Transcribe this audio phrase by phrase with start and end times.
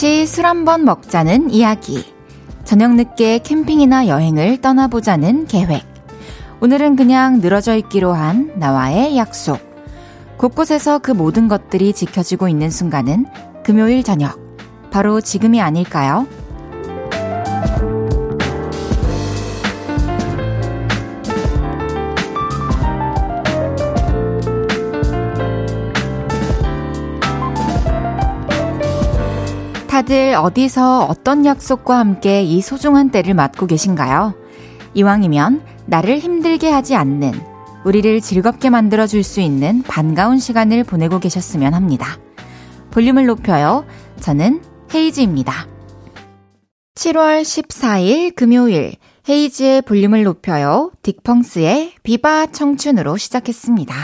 [0.00, 2.02] 같이 술 한번 먹자는 이야기.
[2.64, 5.84] 저녁 늦게 캠핑이나 여행을 떠나보자는 계획.
[6.62, 9.60] 오늘은 그냥 늘어져 있기로 한 나와의 약속.
[10.38, 13.26] 곳곳에서 그 모든 것들이 지켜지고 있는 순간은
[13.62, 14.40] 금요일 저녁.
[14.90, 16.26] 바로 지금이 아닐까요?
[30.00, 34.32] 다들 어디서 어떤 약속과 함께 이 소중한 때를 맞고 계신가요?
[34.94, 37.32] 이왕이면 나를 힘들게 하지 않는,
[37.84, 42.16] 우리를 즐겁게 만들어줄 수 있는 반가운 시간을 보내고 계셨으면 합니다.
[42.92, 43.84] 볼륨을 높여요.
[44.20, 44.62] 저는
[44.94, 45.68] 헤이즈입니다.
[46.94, 48.94] 7월 14일 금요일,
[49.28, 50.92] 헤이즈의 볼륨을 높여요.
[51.02, 53.94] 딕펑스의 비바 청춘으로 시작했습니다.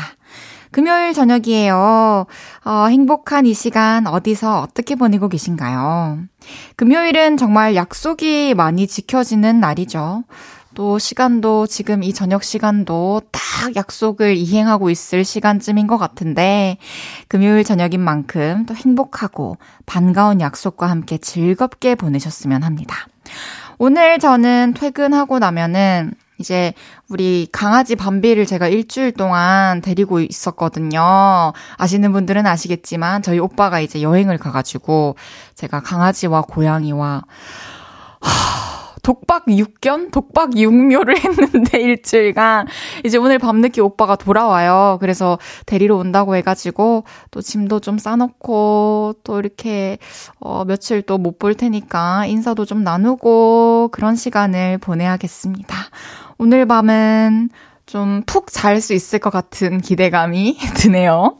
[0.77, 2.27] 금요일 저녁이에요.
[2.67, 6.19] 어, 행복한 이 시간 어디서 어떻게 보내고 계신가요?
[6.77, 10.25] 금요일은 정말 약속이 많이 지켜지는 날이죠.
[10.75, 16.77] 또 시간도 지금 이 저녁 시간도 딱 약속을 이행하고 있을 시간쯤인 것 같은데
[17.29, 23.09] 금요일 저녁인 만큼 또 행복하고 반가운 약속과 함께 즐겁게 보내셨으면 합니다.
[23.79, 26.75] 오늘 저는 퇴근하고 나면은 이제
[27.09, 31.01] 우리 강아지 밤비를 제가 일주일 동안 데리고 있었거든요.
[31.79, 35.17] 아시는 분들은 아시겠지만 저희 오빠가 이제 여행을 가가지고
[35.55, 37.23] 제가 강아지와 고양이와
[38.20, 40.11] 하, 독박 6견?
[40.11, 42.67] 독박 6묘를 했는데 일주일간
[43.05, 44.98] 이제 오늘 밤늦게 오빠가 돌아와요.
[45.01, 49.98] 그래서 데리러 온다고 해가지고 또 짐도 좀 싸놓고 또 이렇게
[50.41, 55.77] 어 며칠 또 못 볼 테니까 인사도 좀 나누고 그런 시간을 보내야겠습니다.
[56.39, 57.51] 오늘 밤은
[57.86, 61.39] 좀 푹 잘 수 있을 것 같은 기대감이 드네요.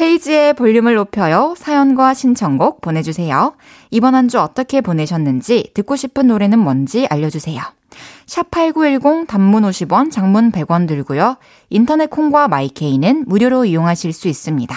[0.00, 1.54] 헤이지의 볼륨을 높여요.
[1.58, 3.54] 사연과 신청곡 보내주세요.
[3.90, 7.60] 이번 한 주 어떻게 보내셨는지, 듣고 싶은 노래는 뭔지 알려주세요.
[8.26, 11.36] 샵8910 단문 50원, 장문 100원 들고요.
[11.70, 14.76] 인터넷 콩과 마이케이는 무료로 이용하실 수 있습니다.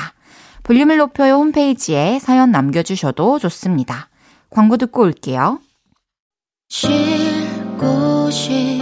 [0.63, 4.09] 볼륨을 높여요 홈페이지에 사연 남겨주셔도 좋습니다.
[4.49, 5.59] 광고 듣고 올게요.
[6.69, 6.89] 쉴
[7.77, 8.81] 곳이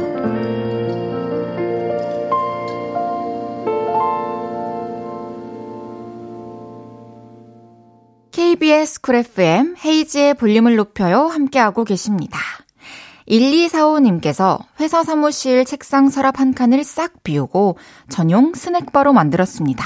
[8.41, 12.39] KBS 쿨 FM 헤이즈의 볼륨을 높여요 함께하고 계십니다.
[13.29, 17.77] 1245님께서 회사 사무실 책상 서랍 한 칸을 싹 비우고
[18.09, 19.85] 전용 스낵바로 만들었습니다.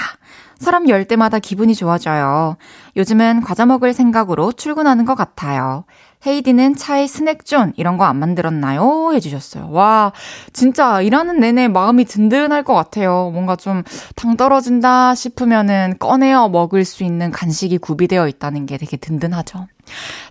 [0.57, 2.55] 서랍 열 때마다 기분이 좋아져요.
[2.95, 5.83] 요즘은 과자 먹을 생각으로 출근하는 것 같아요.
[6.25, 9.11] 헤이디는 차에 snack zone 이런 거 안 만들었나요?
[9.13, 9.69] 해주셨어요.
[9.71, 10.11] 와,
[10.53, 13.29] 진짜 일하는 내내 마음이 든든할 것 같아요.
[13.33, 13.83] 뭔가 좀
[14.15, 19.67] 당 떨어진다 싶으면은 꺼내어 먹을 수 있는 간식이 구비되어 있다는 게 되게 든든하죠.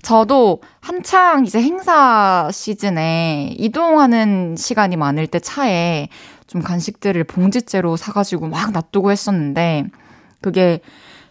[0.03, 6.09] 저도 한창 이제 행사 시즌에 이동하는 시간이 많을 때 차에
[6.47, 9.85] 좀 간식들을 봉지째로 사가지고 막 놔두고 했었는데
[10.41, 10.81] 그게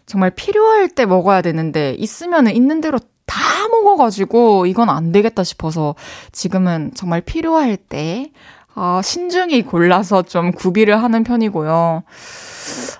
[0.05, 5.95] 정말 필요할 때 먹어야 되는데 있으면은 있는 대로 다 먹어가지고 이건 안 되겠다 싶어서
[6.31, 8.31] 지금은 정말 필요할 때
[8.75, 12.03] 어, 신중히 골라서 좀 구비를 하는 편이고요.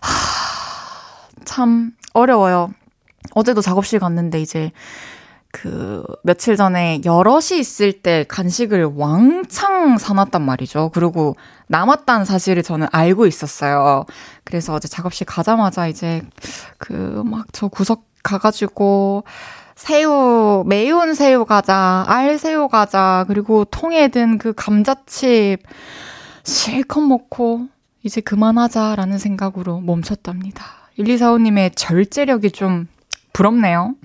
[0.01, 2.71] 하, 참 어려워요.
[3.33, 4.71] 어제도 작업실 갔는데 이제
[5.51, 10.89] 그 며칠 전에 여럿이 있을 때 간식을 왕창 사놨단 말이죠.
[10.93, 11.35] 그리고
[11.67, 14.05] 남았다는 사실을 저는 알고 있었어요.
[14.43, 16.21] 그래서 어제 작업실 가자마자 이제
[16.79, 19.23] 그 막 저 구석 가가지고
[19.75, 25.61] 새우, 매운 새우 과자, 알 새우 과자, 그리고 통에 든 그 감자칩
[26.43, 27.67] 실컷 먹고
[28.03, 30.65] 이제 그만하자라는 생각으로 멈췄답니다.
[30.99, 32.87] 1245님의 절제력이 좀
[33.31, 33.95] 부럽네요.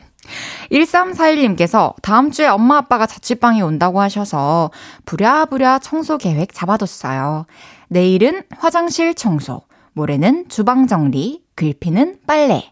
[0.70, 4.70] 1341님께서 다음 주에 엄마 아빠가 자취방에 온다고 하셔서
[5.06, 7.46] 부랴부랴 청소 계획 잡아뒀어요.
[7.88, 9.62] 내일은 화장실 청소,
[9.94, 12.70] 모레는 주방 정리, 글피는 빨래.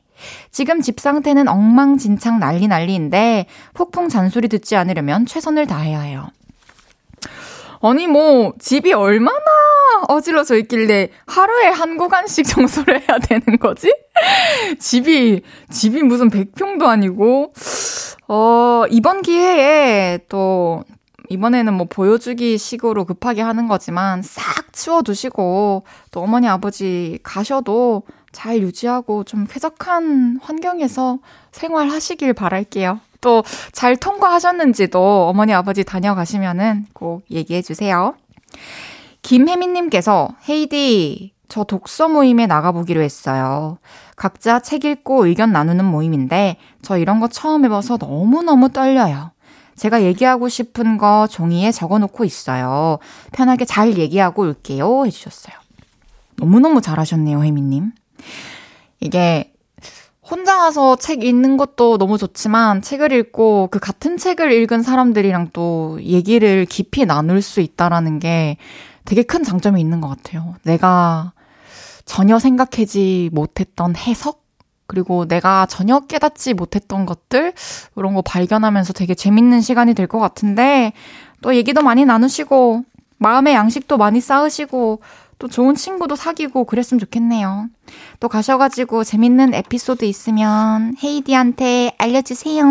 [0.51, 6.29] 지금 집 상태는 엉망진창 난리 난리인데 폭풍 잔소리 듣지 않으려면 최선을 다해야 해요.
[7.83, 9.41] 아니 뭐 집이 얼마나
[10.09, 13.95] 어질러져 있길래 하루에 한 구간씩 청소를 해야 되는 거지?
[14.79, 17.53] 집이 집이 무슨 100평도 아니고
[18.29, 20.85] 어 이번 기회에 또
[21.29, 28.03] 이번에는 뭐 보여주기 식으로 급하게 하는 거지만 싹 치워두시고 또 어머니 아버지 가셔도
[28.37, 31.19] 잘 유지하고 좀 쾌적한 환경에서
[31.53, 33.01] 생활하시길 바랄게요.
[33.23, 33.43] 또
[33.73, 38.15] 잘 통과하셨는지도 어머니 아버지 다녀가시면은 꼭 얘기해 주세요.
[39.23, 43.79] 김혜민님께서 헤이디 저 독서 모임에 나가보기로 했어요.
[44.17, 49.31] 각자 책 읽고 의견 나누는 모임인데 저 이런 거 처음 해봐서 너무너무 떨려요.
[49.77, 52.99] 제가 얘기하고 싶은 거 종이에 적어 놓고 있어요.
[53.33, 55.07] 편하게 잘 얘기하고 올게요.
[55.07, 55.55] 해주셨어요.
[56.37, 57.93] 너무너무 잘하셨네요, 혜미님.
[59.01, 59.53] 이게
[60.23, 65.99] 혼자 와서 책 읽는 것도 너무 좋지만 책을 읽고 그 같은 책을 읽은 사람들이랑 또
[66.03, 68.57] 얘기를 깊이 나눌 수 있다라는 게
[69.05, 70.57] 되게 큰 장점이 있는 것 같아요.
[70.65, 71.33] 내가
[72.05, 74.45] 전혀 생각하지 못했던 해석?
[74.89, 77.53] 그리고 내가 전혀 깨닫지 못했던 것들,
[77.95, 80.93] 그런 거 발견하면서 되게 재밌는 시간이 될 것 같은데,
[81.43, 82.85] 또 얘기도 많이 나누시고,
[83.19, 85.01] 마음의 양식도 많이 쌓으시고,
[85.39, 87.69] 또 좋은 친구도 사귀고 그랬으면 좋겠네요.
[88.21, 92.65] 또 가셔가지고 재밌는 에피소드 있으면 헤이디한테 알려주세요.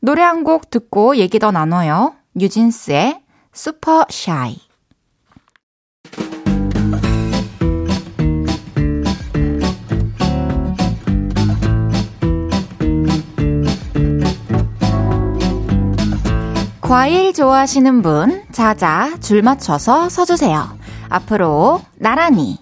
[0.00, 2.14] 노래 한 곡 듣고 얘기 더 나눠요.
[2.34, 3.20] 뉴진스의
[3.52, 4.58] 슈퍼 샤이.
[16.80, 20.78] 과일 좋아하시는 분, 자자, 줄 맞춰서 서주세요.
[21.08, 22.58] 앞으로, 나란히.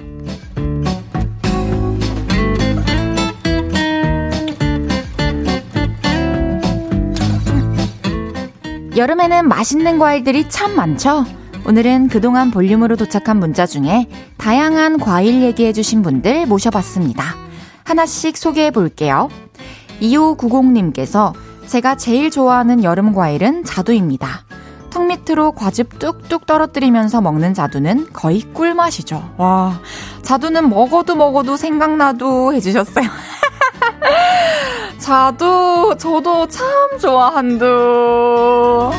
[8.96, 11.24] 여름에는 맛있는 과일들이 참 많죠?
[11.66, 14.06] 오늘은 그동안 볼륨으로 도착한 문자 중에
[14.36, 17.24] 다양한 과일 얘기해주신 분들 모셔봤습니다.
[17.82, 19.28] 하나씩 소개해 볼게요.
[20.00, 21.32] 2590님께서
[21.66, 24.44] 제가 제일 좋아하는 여름 과일은 자두입니다.
[24.94, 29.34] 턱 밑으로 과즙 뚝뚝 떨어뜨리면서 먹는 자두는 거의 꿀맛이죠.
[29.36, 29.80] 와,
[30.22, 33.04] 자두는 먹어도 먹어도 생각나도 해주셨어요.
[34.98, 36.64] 자두, 저도 참
[37.00, 38.92] 좋아한두.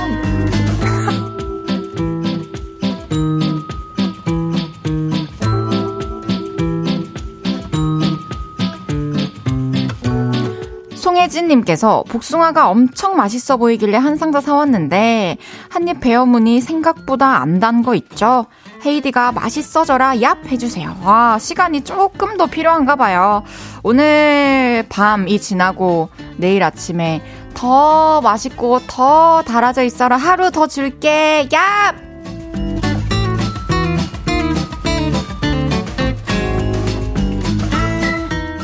[11.15, 15.37] 송혜진님께서 복숭아가 엄청 맛있어 보이길래 한 상자 사왔는데
[15.69, 18.45] 한입 베어무니 생각보다 안 단 거 있죠?
[18.85, 20.97] 헤이디가 맛있어져라 얍 해주세요.
[21.03, 23.43] 와 시간이 조금 더 필요한가 봐요.
[23.83, 27.21] 오늘 밤이 지나고 내일 아침에
[27.53, 31.95] 더 맛있고 더 달아져 있어라 하루 더 줄게 얍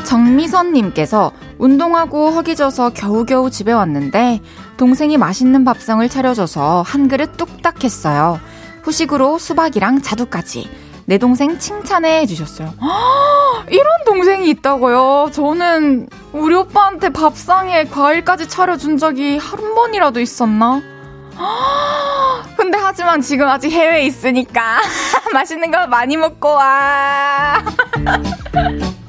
[0.04, 4.40] 정미선님께서 운동하고 허기져서 겨우겨우 집에 왔는데
[4.78, 8.40] 동생이 맛있는 밥상을 차려줘서 한 그릇 뚝딱 했어요.
[8.82, 10.68] 후식으로 수박이랑 자두까지.
[11.04, 12.74] 내 동생 칭찬해 해주셨어요.
[13.70, 15.30] 이런 동생이 있다고요?
[15.30, 20.82] 저는 우리 오빠한테 밥상에 과일까지 차려준 적이 한 번이라도 있었나?
[22.56, 24.78] 근데 하지만 지금 아직 해외에 있으니까
[25.32, 27.62] 맛있는 거 많이 먹고 와.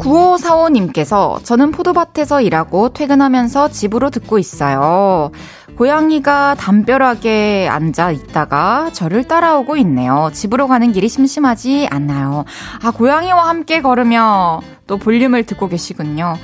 [0.00, 5.30] 9545님께서 저는 포도밭에서 일하고 퇴근하면서 집으로 듣고 있어요.
[5.76, 10.30] 고양이가 담벼락에 앉아 있다가 저를 따라오고 있네요.
[10.32, 12.44] 집으로 가는 길이 심심하지 않나요?
[12.82, 16.36] 아, 고양이와 함께 걸으며 또 볼륨을 듣고 계시군요.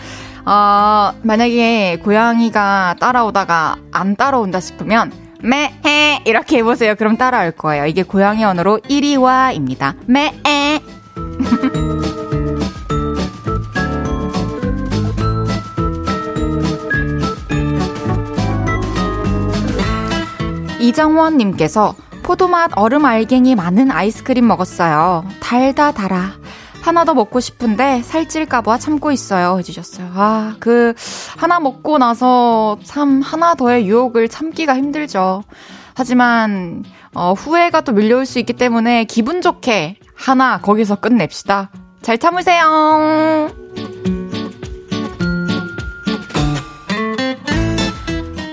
[0.46, 6.94] 어, 만약에 고양이가 따라오다가 안 따라온다 싶으면 매해 이렇게 해보세요.
[6.94, 7.86] 그럼 따라올 거예요.
[7.86, 9.94] 이게 고양이 언어로 이리 와입니다.
[10.06, 10.80] 매해
[20.96, 25.24] 이정원님께서 포도맛 얼음 알갱이 많은 아이스크림 먹었어요.
[25.40, 26.32] 달다 달아.
[26.80, 29.58] 하나 더 먹고 싶은데 살찔까봐 참고 있어요.
[29.58, 30.10] 해주셨어요.
[30.14, 30.94] 아, 그,
[31.36, 35.42] 하나 먹고 나서 참 하나 더의 유혹을 참기가 힘들죠.
[35.94, 36.84] 하지만,
[37.14, 41.70] 어, 후회가 또 밀려올 수 있기 때문에 기분 좋게 하나 거기서 끝냅시다.
[42.02, 43.50] 잘 참으세요.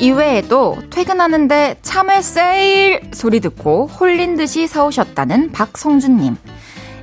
[0.04, 6.36] 이외에도 퇴근하는데 참외 세일 소리 듣고 홀린 듯이 사오셨다는 박성준님.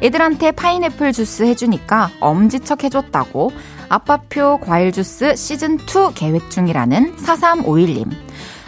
[0.02, 3.52] 애들한테 파인애플 주스 해주니까 엄지척 해줬다고
[3.88, 8.10] 아빠표 과일 주스 시즌2 계획 중이라는 4351님.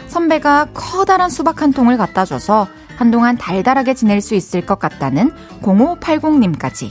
[0.07, 5.29] 선배가 커다란 수박 한 통을 갖다 줘서 한동안 달달하게 지낼 수 있을 것 같다는
[5.61, 6.89] 0580님까지.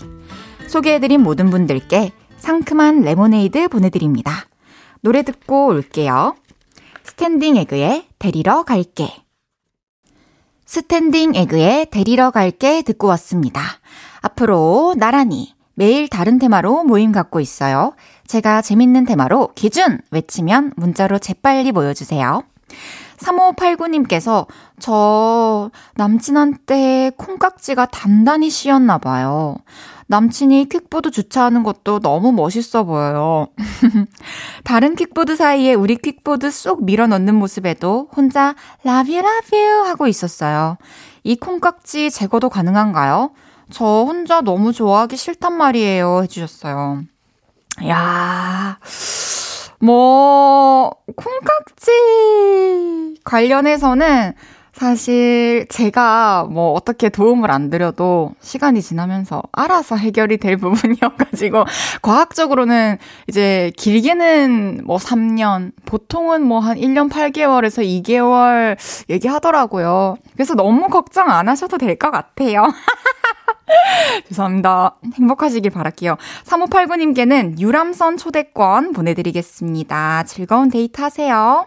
[0.68, 4.46] 소개해드린 모든 분들께 상큼한 레모네이드 보내드립니다.
[5.00, 6.36] 노래 듣고 올게요.
[7.04, 9.12] 스탠딩 에그의 데리러 갈게.
[10.64, 13.60] 스탠딩 에그의 데리러 갈게 듣고 왔습니다.
[14.20, 17.94] 앞으로 나란히 매일 다른 테마로 모임 갖고 있어요.
[18.26, 22.44] 제가 재밌는 테마로 기준 외치면 문자로 재빨리 모여주세요.
[23.18, 24.46] 3589님께서
[24.78, 29.56] 저 남친한테 콩깍지가 단단히 씌었나 봐요.
[30.06, 33.48] 남친이 킥보드 주차하는 것도 너무 멋있어 보여요.
[34.64, 38.54] 다른 킥보드 사이에 우리 킥보드 쏙 밀어 넣는 모습에도 혼자
[38.84, 40.76] love you, love you 하고 있었어요.
[41.24, 43.30] 이 콩깍지 제거도 가능한가요?
[43.70, 46.22] 저 혼자 너무 좋아하기 싫단 말이에요.
[46.24, 47.02] 해주셨어요.
[47.88, 48.78] 야
[49.82, 51.90] 뭐, 콩깍지
[53.24, 54.32] 관련해서는
[54.72, 61.64] 사실 제가 뭐 어떻게 도움을 안 드려도 시간이 지나면서 알아서 해결이 될 부분이어가지고
[62.00, 62.96] 과학적으로는
[63.28, 68.76] 이제 길게는 뭐 3년, 보통은 뭐 한 1년 8개월에서 2개월
[69.10, 70.16] 얘기하더라고요.
[70.34, 72.64] 그래서 너무 걱정 안 하셔도 될 것 같아요.
[74.28, 74.96] 죄송합니다.
[75.14, 76.16] 행복하시길 바랄게요.
[76.44, 80.24] 3589님께는 유람선 초대권 보내드리겠습니다.
[80.24, 81.66] 즐거운 데이트 하세요.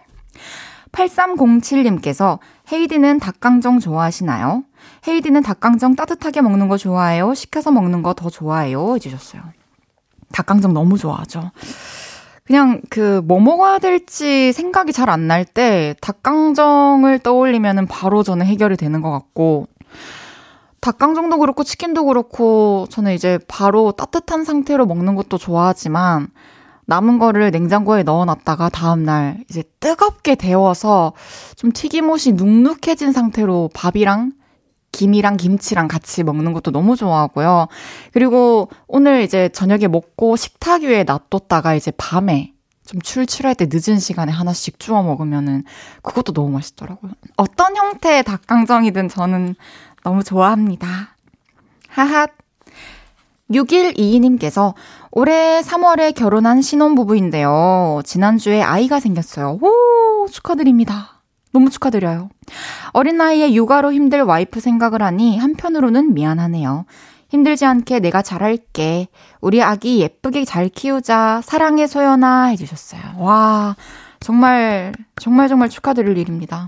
[0.91, 2.39] 8307님께서
[2.71, 4.63] 헤이디는 닭강정 좋아하시나요?
[5.07, 7.33] 헤이디는 닭강정 따뜻하게 먹는 거 좋아해요?
[7.33, 8.95] 식혀서 먹는 거 더 좋아해요?
[8.95, 9.41] 해주셨어요.
[10.31, 11.51] 닭강정 너무 좋아하죠.
[12.45, 18.77] 그냥 그 뭐 먹어야 될지 생각이 잘 안 날 때 닭강정을 떠올리면은 바로 저는 해결이
[18.77, 19.67] 되는 것 같고
[20.81, 26.27] 닭강정도 그렇고 치킨도 그렇고 저는 이제 바로 따뜻한 상태로 먹는 것도 좋아하지만
[26.87, 31.13] 남은 거를 냉장고에 넣어놨다가 다음날 이제 뜨겁게 데워서
[31.55, 34.33] 좀 튀김옷이 눅눅해진 상태로 밥이랑
[34.91, 37.67] 김이랑 김치랑 같이 먹는 것도 너무 좋아하고요.
[38.13, 42.53] 그리고 오늘 이제 저녁에 먹고 식탁 위에 놔뒀다가 이제 밤에
[42.85, 45.63] 좀 출출할 때 늦은 시간에 하나씩 주워 먹으면은
[46.01, 47.11] 그것도 너무 맛있더라고요.
[47.35, 49.55] 어떤 형태의 닭강정이든 저는
[50.03, 51.17] 너무 좋아합니다.
[51.89, 52.27] 하하.
[53.51, 54.73] 6122님께서
[55.17, 58.01] 올해 3월에 결혼한 신혼부부인데요.
[58.03, 59.59] 지난주에 아이가 생겼어요.
[59.61, 61.21] 오, 축하드립니다.
[61.53, 62.27] 너무 축하드려요.
[62.91, 66.83] 어린 나이에 육아로 힘들 와이프 생각을 하니 한편으로는 미안하네요.
[67.29, 69.07] 힘들지 않게 내가 잘할게.
[69.39, 71.39] 우리 아기 예쁘게 잘 키우자.
[71.45, 73.01] 사랑해 소연아 해주셨어요.
[73.19, 73.77] 와,
[74.19, 76.67] 정말, 정말 정말 축하드릴 일입니다.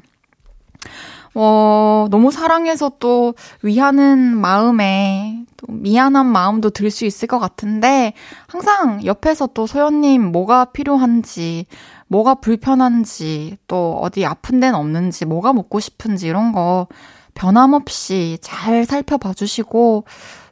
[1.35, 8.13] 어, 너무 사랑해서 또 위하는 마음에 또 미안한 마음도 들 수 있을 것 같은데
[8.47, 11.65] 항상 옆에서 또 소연님 뭐가 필요한지
[12.07, 16.87] 뭐가 불편한지 또 어디 아픈 데는 없는지 뭐가 먹고 싶은지 이런 거
[17.33, 20.05] 변함없이 잘 살펴봐 주시고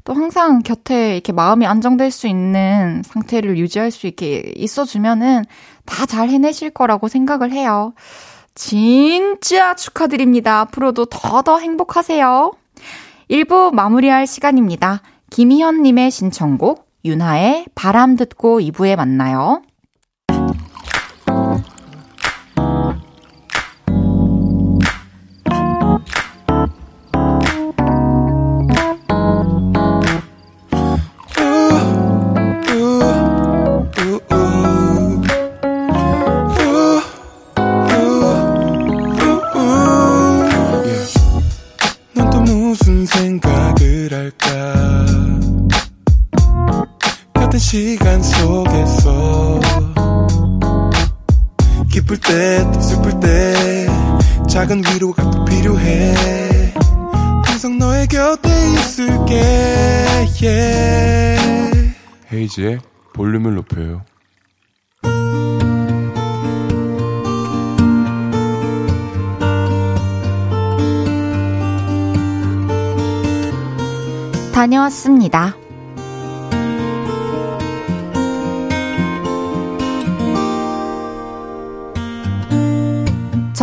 [0.04, 5.44] 또 항상 곁에 이렇게 마음이 안정될 수 있는 상태를 유지할 수 있게 있어 주면은
[5.86, 7.94] 다 잘 해내실 거라고 생각을 해요.
[8.56, 10.62] 진짜 축하드립니다.
[10.62, 12.54] 앞으로도 더더 행복하세요.
[13.30, 15.02] 1부 마무리할 시간입니다.
[15.30, 19.62] 김희현님의 신청곡, 윤하의 바람 듣고 2부에 만나요.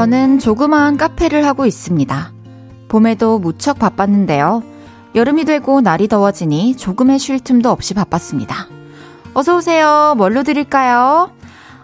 [0.02, 2.32] 저는 조그마한 카페를 하고 있습니다.
[2.88, 4.64] 봄에도 무척 바빴는데요.
[5.14, 8.66] 여름이 되고 날이 더워지니 조금의 쉴 틈도 없이 바빴습니다.
[9.32, 10.14] 어서오세요.
[10.16, 11.30] 뭘로 드릴까요?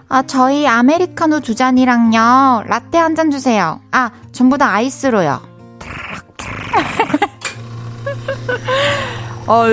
[0.08, 2.64] 아, 저희 아메리카노 두 잔이랑요.
[2.66, 3.78] 라떼 한 잔 주세요.
[3.92, 5.40] 아, 전부 다 아이스로요.
[9.46, 9.64] 아,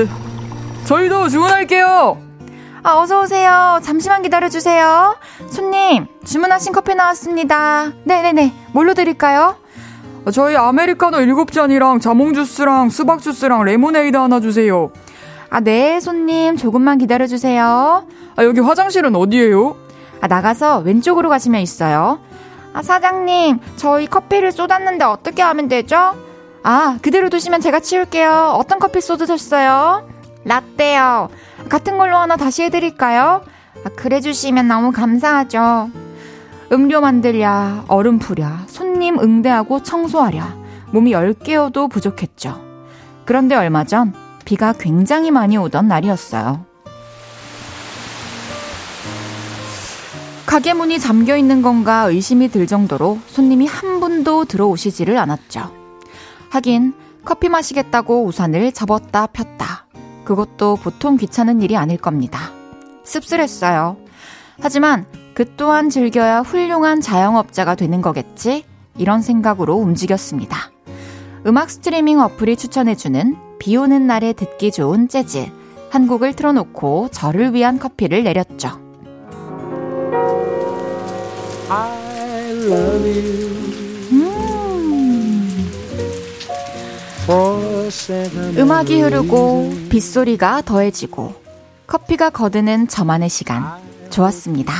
[0.85, 2.19] 저희도 주문할게요.
[2.85, 3.79] 아, 어서오세요.
[3.81, 5.15] 잠시만 기다려주세요.
[5.49, 7.91] 손님, 주문하신 커피 나왔습니다.
[8.03, 8.53] 네네네.
[8.73, 9.55] 뭘로 드릴까요?
[10.31, 14.91] 저희 아메리카노 7잔이랑 자몽 주스랑 수박 주스랑 레모네이드 하나 주세요.
[15.49, 16.57] 아, 네, 손님.
[16.57, 18.05] 조금만 기다려주세요.
[18.35, 19.75] 아, 여기 화장실은 어디예요?
[20.21, 22.19] 아, 나가서 왼쪽으로 가시면 있어요.
[22.71, 23.61] 아, 사장님.
[23.77, 26.13] 저희 커피를 쏟았는데 어떻게 하면 되죠?
[26.61, 28.53] 아, 그대로 두시면 제가 치울게요.
[28.59, 30.07] 어떤 커피 쏟으셨어요?
[30.43, 31.29] 라떼요.
[31.69, 33.43] 같은 걸로 하나 다시 해드릴까요?
[33.83, 35.89] 아, 그래 주시면 너무 감사하죠.
[36.71, 40.55] 음료 만들랴, 얼음 풀랴, 손님 응대하고 청소하랴,
[40.91, 42.63] 몸이 10개여도 부족했죠.
[43.25, 44.13] 그런데 얼마 전
[44.45, 46.65] 비가 굉장히 많이 오던 날이었어요.
[50.45, 55.71] 가게 문이 잠겨 있는 건가 의심이 들 정도로 손님이 한 분도 들어오시지를 않았죠.
[56.49, 56.93] 하긴
[57.25, 59.84] 커피 마시겠다고 우산을 접었다 폈다.
[60.25, 62.51] 그것도 보통 귀찮은 일이 아닐 겁니다.
[63.03, 63.97] 씁쓸했어요.
[64.59, 68.65] 하지만 그 또한 즐겨야 훌륭한 자영업자가 되는 거겠지?
[68.97, 70.71] 이런 생각으로 움직였습니다.
[71.45, 75.45] 음악 스트리밍 어플이 추천해주는 비 오는 날에 듣기 좋은 재즈.
[75.91, 78.79] 한 곡을 틀어놓고 저를 위한 커피를 내렸죠.
[82.67, 83.54] 음.
[88.55, 91.33] 음악이 흐르고 빗소리가 더해지고
[91.87, 93.63] 커피가 거드는 저만의 시간
[94.11, 94.73] 좋았습니다.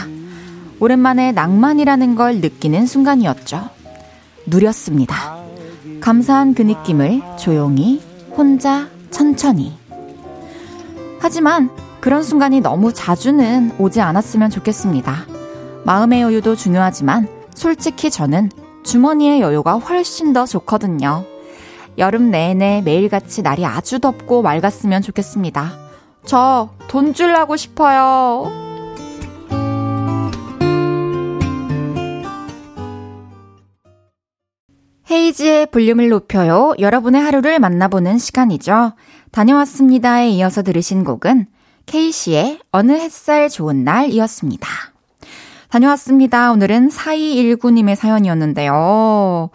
[0.80, 3.70] 오랜만에 낭만이라는 걸 느끼는 순간이었죠.
[4.46, 5.38] 누렸습니다.
[6.02, 8.04] 감사한 그 느낌을 조용히
[8.38, 9.75] 혼자 천천히.
[11.20, 15.25] 하지만 그런 순간이 너무 자주는 오지 않았으면 좋겠습니다.
[15.84, 18.52] 마음의 여유도 중요하지만 솔직히 저는
[18.84, 21.25] 주머니의 여유가 훨씬 더 좋거든요.
[21.98, 25.74] 여름 내내 매일같이 날이 아주 덥고 맑았으면 좋겠습니다.
[26.25, 28.50] 저 돈 줄라고 싶어요.
[35.12, 36.74] 헤이지의 볼륨을 높여요.
[36.80, 38.93] 여러분의 하루를 만나보는 시간이죠.
[39.32, 41.48] 다녀왔습니다에 이어서 들으신 곡은
[41.86, 44.67] 케이씨의 어느 햇살 좋은 날이었습니다.
[45.69, 46.52] 다녀왔습니다.
[46.54, 49.50] 오늘은 4219님의 사연이었는데요.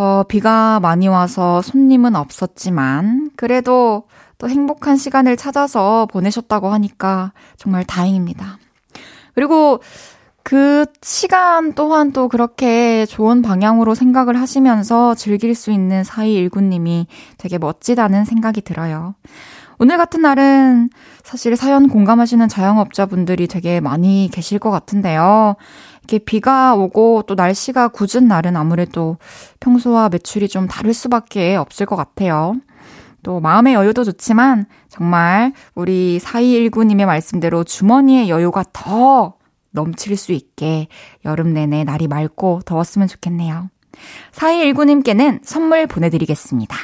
[0.00, 4.04] 어, 비가 많이 와서 손님은 없었지만, 그래도
[4.38, 8.58] 또 행복한 시간을 찾아서 보내셨다고 하니까 정말 다행입니다.
[9.34, 9.80] 그리고
[10.44, 17.06] 그 시간 또한 또 그렇게 좋은 방향으로 생각을 하시면서 즐길 수 있는 4219님이
[17.36, 19.16] 되게 멋지다는 생각이 들어요.
[19.80, 20.90] 오늘 같은 날은
[21.24, 25.56] 사실 사연 공감하시는 자영업자분들이 되게 많이 계실 것 같은데요.
[26.08, 29.18] 이렇게 비가 오고 또 날씨가 굳은 날은 아무래도
[29.60, 32.54] 평소와 매출이 좀 다를 수밖에 없을 것 같아요.
[33.22, 39.34] 또 마음의 여유도 좋지만 정말 우리 4219님의 말씀대로 주머니의 여유가 더
[39.70, 40.88] 넘칠 수 있게
[41.26, 43.68] 여름 내내 날이 맑고 더웠으면 좋겠네요.
[44.32, 46.74] 4219님께는 선물 보내드리겠습니다.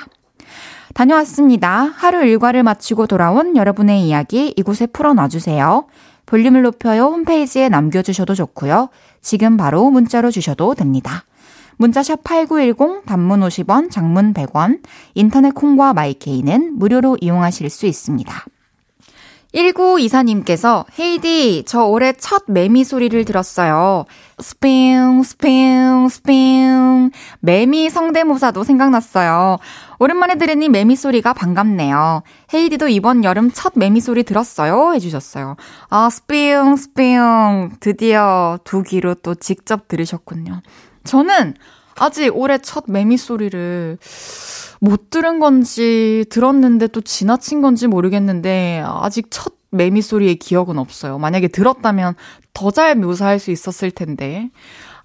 [0.93, 1.85] 다녀왔습니다.
[1.97, 5.87] 하루 일과를 마치고 돌아온 여러분의 이야기 이곳에 풀어놔주세요.
[6.27, 8.89] 볼륨을 높여요 홈페이지에 남겨주셔도 좋고요.
[9.25, 11.25] 지금 바로 문자로 주셔도 됩니다.
[11.79, 14.83] 문자샵 8910 단문 50원, 장문 100원,
[15.15, 18.45] 인터넷 콩과 마이케이는 무료로 이용하실 수 있습니다.
[19.55, 24.05] 1924님께서 헤이디 저 올해 첫 매미 소리를 들었어요.
[24.41, 29.59] 스핑 스핑 스핑 매미 성대모사도 생각났어요.
[30.01, 32.23] 오랜만에 들으니 매미 소리가 반갑네요.
[32.53, 35.57] 헤이디도 이번 여름 첫 매미 소리 들었어요 해주셨어요.
[35.89, 40.63] 아 스핑 스핑 드디어 두 귀로 또 직접 들으셨군요.
[41.05, 41.55] 저는
[41.97, 43.99] 아직 올해 첫 매미 소리를
[44.81, 51.19] 못 들은 건지 들었는데 또 지나친 건지 모르겠는데 아직 첫 매미 소리의 기억은 없어요.
[51.19, 52.15] 만약에 들었다면
[52.53, 54.51] 더 잘 묘사할 수 있었을 텐데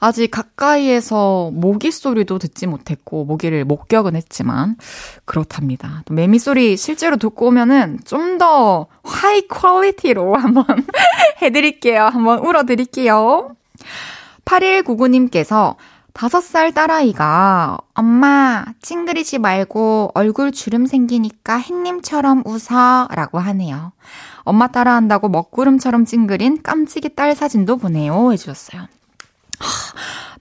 [0.02, 4.78] 아직 가까이에서 모기 소리도 듣지 못했고 모기를 목격은 했지만
[5.26, 6.04] 그렇답니다.
[6.06, 10.64] 또 매미 소리 실제로 듣고 오면은 좀 더 high quality로 한번
[11.42, 12.04] 해드릴게요.
[12.04, 13.56] 한번 울어드릴게요.
[14.46, 15.76] 8199님께서
[16.14, 23.92] 다섯 살 딸아이가 엄마 찡그리지 말고 얼굴 주름 생기니까 햇님처럼 웃어 라고 하네요.
[24.44, 28.88] 엄마 따라한다고 먹구름처럼 찡그린 깜찍이 딸 사진도 보내요 해주셨어요.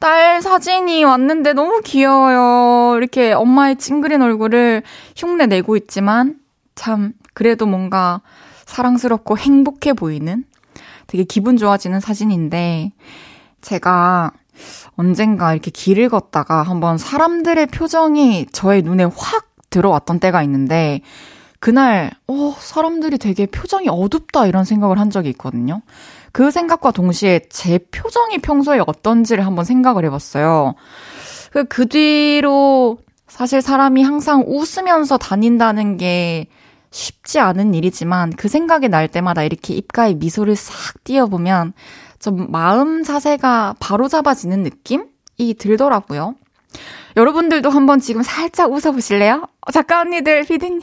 [0.00, 2.96] 딸 사진이 왔는데 너무 귀여워요.
[2.96, 4.82] 이렇게 엄마의 찡그린 얼굴을
[5.16, 6.38] 흉내 내고 있지만
[6.74, 8.20] 참 그래도 뭔가
[8.64, 10.44] 사랑스럽고 행복해 보이는
[11.06, 12.92] 되게 기분 좋아지는 사진인데
[13.60, 14.30] 제가
[14.96, 21.00] 언젠가 이렇게 길을 걷다가 한번 사람들의 표정이 저의 눈에 확 들어왔던 때가 있는데
[21.60, 25.82] 그날 어 사람들이 되게 표정이 어둡다 이런 생각을 한 적이 있거든요.
[26.32, 30.74] 그 생각과 동시에 제 표정이 평소에 어떤지를 한번 생각을 해봤어요.
[31.52, 36.46] 그, 그 뒤로 사실 사람이 항상 웃으면서 다닌다는 게
[36.90, 41.74] 쉽지 않은 일이지만 그 생각이 날 때마다 이렇게 입가에 미소를 싹 띄어보면
[42.18, 46.34] 좀 마음 자세가 바로 잡아지는 느낌이 들더라고요.
[47.16, 49.48] 여러분들도 한번 지금 살짝 웃어보실래요?
[49.72, 50.80] 작가 언니들, 피디님.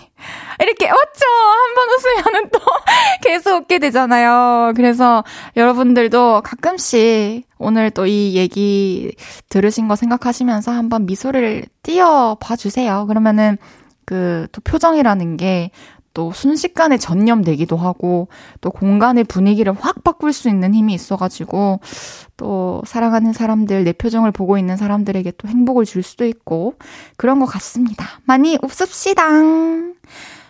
[0.59, 1.25] 이렇게, 맞죠?
[1.67, 2.59] 한번 웃으면은 또
[3.23, 4.73] 계속 웃게 되잖아요.
[4.75, 5.23] 그래서
[5.55, 9.15] 여러분들도 가끔씩 오늘 또 이 얘기
[9.49, 13.05] 들으신 거 생각하시면서 한번 미소를 띄어 봐주세요.
[13.07, 13.57] 그러면은
[14.05, 15.71] 그 또 표정이라는 게
[16.15, 18.29] 또 순식간에 전염되기도 하고
[18.61, 21.81] 또 공간의 분위기를 확 바꿀 수 있는 힘이 있어가지고
[22.37, 26.75] 또 사랑하는 사람들 내 표정을 보고 있는 사람들에게 또 행복을 줄 수도 있고
[27.17, 28.07] 그런 것 같습니다.
[28.23, 29.23] 많이 웃읍시다.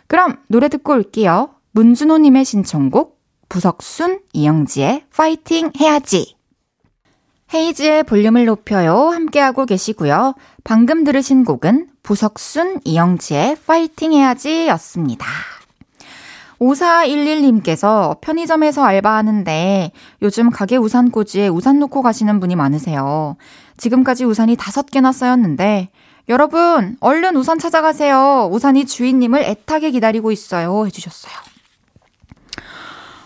[0.07, 1.49] 그럼 노래 듣고 올게요.
[1.71, 6.35] 문준호님의 신청곡 부석순 이영지의 파이팅 해야지.
[7.53, 9.09] 헤이즈의 볼륨을 높여요.
[9.09, 10.35] 함께하고 계시고요.
[10.63, 15.25] 방금 들으신 곡은 부석순 이영지의 파이팅 해야지 였습니다.
[16.59, 19.91] 5411님께서 편의점에서 알바하는데
[20.21, 23.35] 요즘 가게 우산 꽂이에 우산 놓고 가시는 분이 많으세요.
[23.77, 25.89] 지금까지 우산이 다섯 개나 쌓였는데
[26.29, 28.49] 여러분 얼른 우산 찾아가세요.
[28.51, 30.85] 우산이 주인님을 애타게 기다리고 있어요.
[30.85, 31.33] 해주셨어요.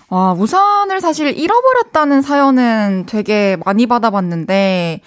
[0.09, 5.01] 와, 우산을 사실 잃어버렸다는 사연은 되게 많이 받아봤는데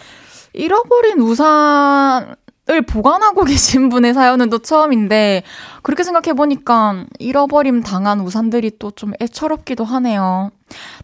[0.55, 2.37] 잃어버린 우산
[2.70, 5.42] 을 보관하고 계신 분의 사연은 또 처음인데,
[5.83, 10.51] 그렇게 생각해 보니까 잃어버림 당한 우산들이 또 좀 애처롭기도 하네요.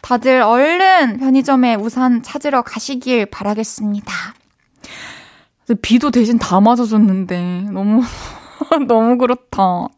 [0.02, 4.12] 다들 얼른 편의점에 우산 찾으러 가시길 바라겠습니다.
[5.82, 8.02] 비도 대신 다 맞아줬는데, 너무,
[8.86, 9.88] 너무 그렇다.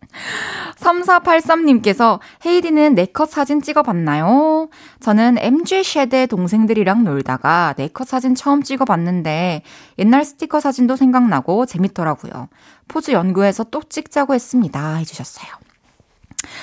[0.77, 4.69] 3483님께서 헤이디는 네컷 사진 찍어봤나요?
[5.01, 9.63] 저는 MG 쉐대 동생들이랑 놀다가 네컷 사진 처음 찍어봤는데
[9.99, 12.49] 옛날 스티커 사진도 생각나고 재밌더라고요.
[12.89, 14.95] 포즈 연구해서 또 찍자고 했습니다.
[14.97, 15.49] 해주셨어요.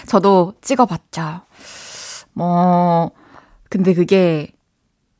[0.08, 1.42] 저도 찍어봤죠.
[2.34, 3.12] 뭐,
[3.70, 4.52] 근데 그게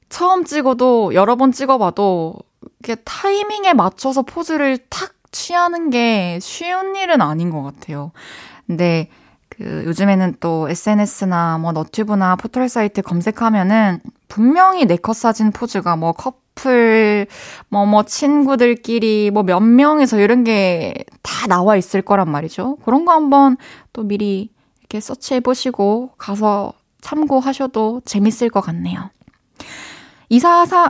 [0.10, 2.36] 처음 찍어도 여러 번 찍어봐도
[2.80, 8.12] 이게 타이밍에 맞춰서 포즈를 탁 취하는 게 쉬운 일은 아닌 것 같아요.
[8.66, 9.10] 근데
[9.50, 17.28] 그 요즘에는 또 SNS나 뭐 너튜브나 포털 사이트 검색하면은 분명히 네컷 사진 포즈가 뭐 커플
[17.70, 22.78] 뭐뭐 뭐 친구들끼리 뭐 몇 명에서 이런 게 다 나와 있을 거란 말이죠.
[22.84, 23.58] 그런 거 한번
[23.94, 29.12] 또 미리 이렇게 서치해 보시고 가서 참고하셔도 재밌을 것 같네요.
[30.30, 30.90] 244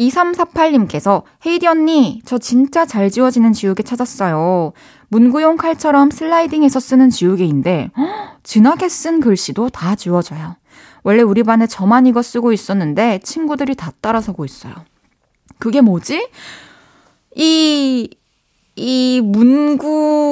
[0.00, 4.72] 2348님께서 헤이디 언니, 저 진짜 잘 지워지는 지우개 찾았어요.
[5.08, 8.02] 문구용 칼처럼 슬라이딩해서 쓰는 지우개인데, 허,
[8.42, 10.56] 진하게 쓴 글씨도 다 지워져요.
[11.02, 14.74] 원래 우리 반에 저만 이거 쓰고 있었는데 친구들이 다 따라서고 있어요.
[15.58, 16.28] 그게 뭐지?
[17.36, 18.08] 이,
[18.76, 20.28] 이 문구왕,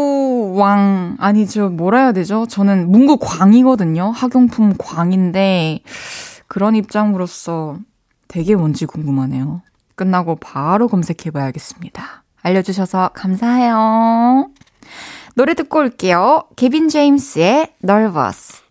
[1.18, 1.68] 아니죠.
[1.70, 2.46] 뭐라 해야 되죠?
[2.48, 4.10] 저는 문구광이거든요.
[4.10, 5.80] 학용품 광인데,
[6.46, 7.78] 그런 입장으로서
[8.28, 9.62] 되게 뭔지 궁금하네요.
[9.96, 12.24] 끝나고 바로 검색해 봐야겠습니다.
[12.42, 14.50] 알려주셔서 감사해요.
[15.34, 16.44] 노래 듣고 올게요.
[16.56, 18.62] 케빈 제임스의 Nervous.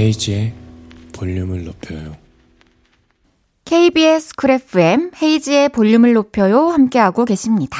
[0.00, 0.54] 헤이지의
[1.12, 2.16] 볼륨을 높여요.
[3.66, 7.76] KBS 쿨 FM 헤이지의 볼륨을 높여요 함께하고 계십니다.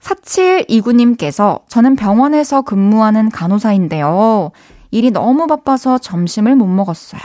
[0.00, 4.52] 4729님께서 저는 병원에서 근무하는 간호사인데요.
[4.90, 7.20] 일이 너무 바빠서 점심을 못 먹었어요.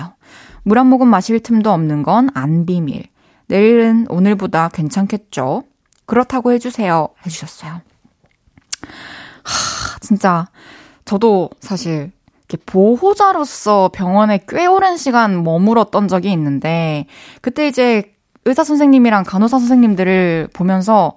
[0.64, 3.06] 물 한 모금 마실 틈도 없는 건 안 비밀.
[3.48, 5.64] 내일은 오늘보다 괜찮겠죠?
[6.06, 7.08] 그렇다고 해주세요.
[7.26, 7.80] 해주셨어요.
[9.44, 10.48] 하, 진짜,
[11.06, 12.12] 저도 사실
[12.58, 17.06] 보호자로서 병원에 꽤 오랜 시간 머물었던 적이 있는데,
[17.42, 18.14] 그때 이제
[18.46, 21.16] 의사 선생님이랑 간호사 선생님들을 보면서,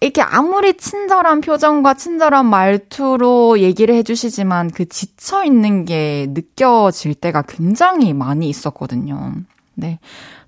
[0.00, 8.12] 이렇게 아무리 친절한 표정과 친절한 말투로 얘기를 해주시지만 그 지쳐 있는 게 느껴질 때가 굉장히
[8.12, 9.32] 많이 있었거든요.
[9.74, 9.98] 네.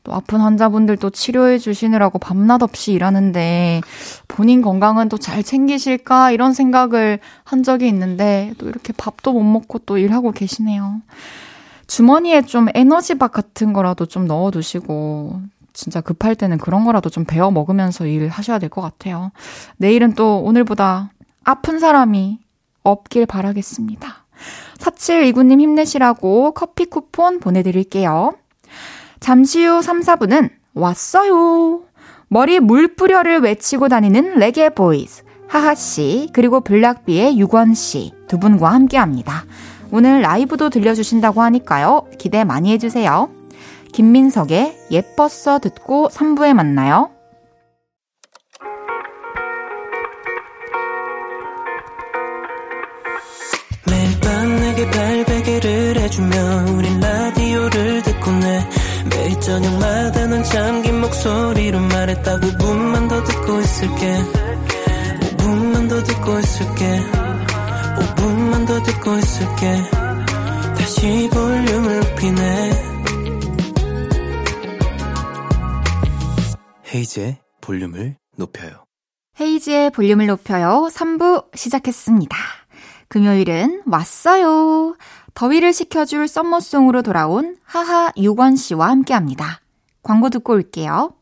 [0.06, 3.80] 또 아픈 환자분들도 치료해 주시느라고 밤낮 없이 일하는데
[4.28, 9.80] 본인 건강은 또 잘 챙기실까 이런 생각을 한 적이 있는데 또 이렇게 밥도 못 먹고
[9.80, 11.00] 또 일하고 계시네요.
[11.88, 15.40] 주머니에 좀 에너지박 같은 거라도 좀 넣어 두시고
[15.72, 19.32] 진짜 급할 때는 그런 거라도 좀 배워 먹으면서 일하셔야 될 것 같아요.
[19.78, 21.10] 내일은 또 오늘보다
[21.42, 22.38] 아픈 사람이
[22.84, 24.24] 없길 바라겠습니다.
[24.78, 28.34] 4729님 힘내시라고 커피 쿠폰 보내드릴게요.
[29.20, 31.82] 잠시 후 3, 4분은 왔어요.
[32.28, 35.24] 머리 물 뿌려를 외치고 다니는 레게 보이즈.
[35.48, 39.44] 하하씨, 그리고 블락비의 유권씨 두 분과 함께 합니다.
[39.92, 42.06] 오늘 라이브도 들려주신다고 하니까요.
[42.18, 43.30] 기대 많이 해주세요.
[43.92, 47.10] 김민석의 예뻤어 듣고 3부에 만나요.
[53.86, 56.36] 매일 밤 내게 발베개를 해주며
[56.76, 57.45] 우린 매일
[59.46, 64.18] 저녁마다 넌 잠긴 목소리로 말했다 5분만 더 듣고 있을게
[65.36, 67.00] 5분만 더 듣고 있을게
[67.96, 69.82] 5분만 더 듣고 있을게
[70.76, 72.70] 다시 볼륨을 높이네
[76.92, 78.86] 헤이즈의 볼륨을 높여요
[79.38, 80.88] 헤이지의 볼륨을 높여요.
[80.90, 82.36] 3부 시작했습니다.
[83.08, 84.96] 금요일은 왔어요.
[85.36, 89.60] 더위를 식혀줄 썸머송으로 돌아온 하하 유건 씨와 함께 합니다.
[90.02, 91.12] 광고 듣고 올게요.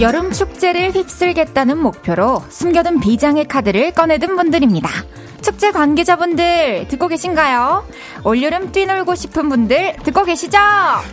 [0.00, 4.90] 여름 축제를 휩쓸겠다는 목표로 숨겨둔 비장의 카드를 꺼내든 분들입니다.
[5.46, 7.86] 축제 관계자분들 듣고 계신가요?
[8.24, 10.58] 올여름 뛰놀고 싶은 분들 듣고 계시죠?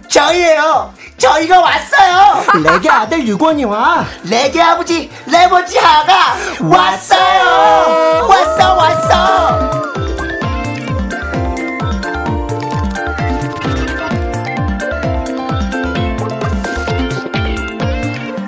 [0.07, 0.91] 저희예요.
[1.19, 2.43] 저희가 왔어요.
[2.63, 8.27] 레게 아들 유권이와 레게 아버지 레버지 하하가 왔어요.
[8.27, 9.83] 왔어 왔어.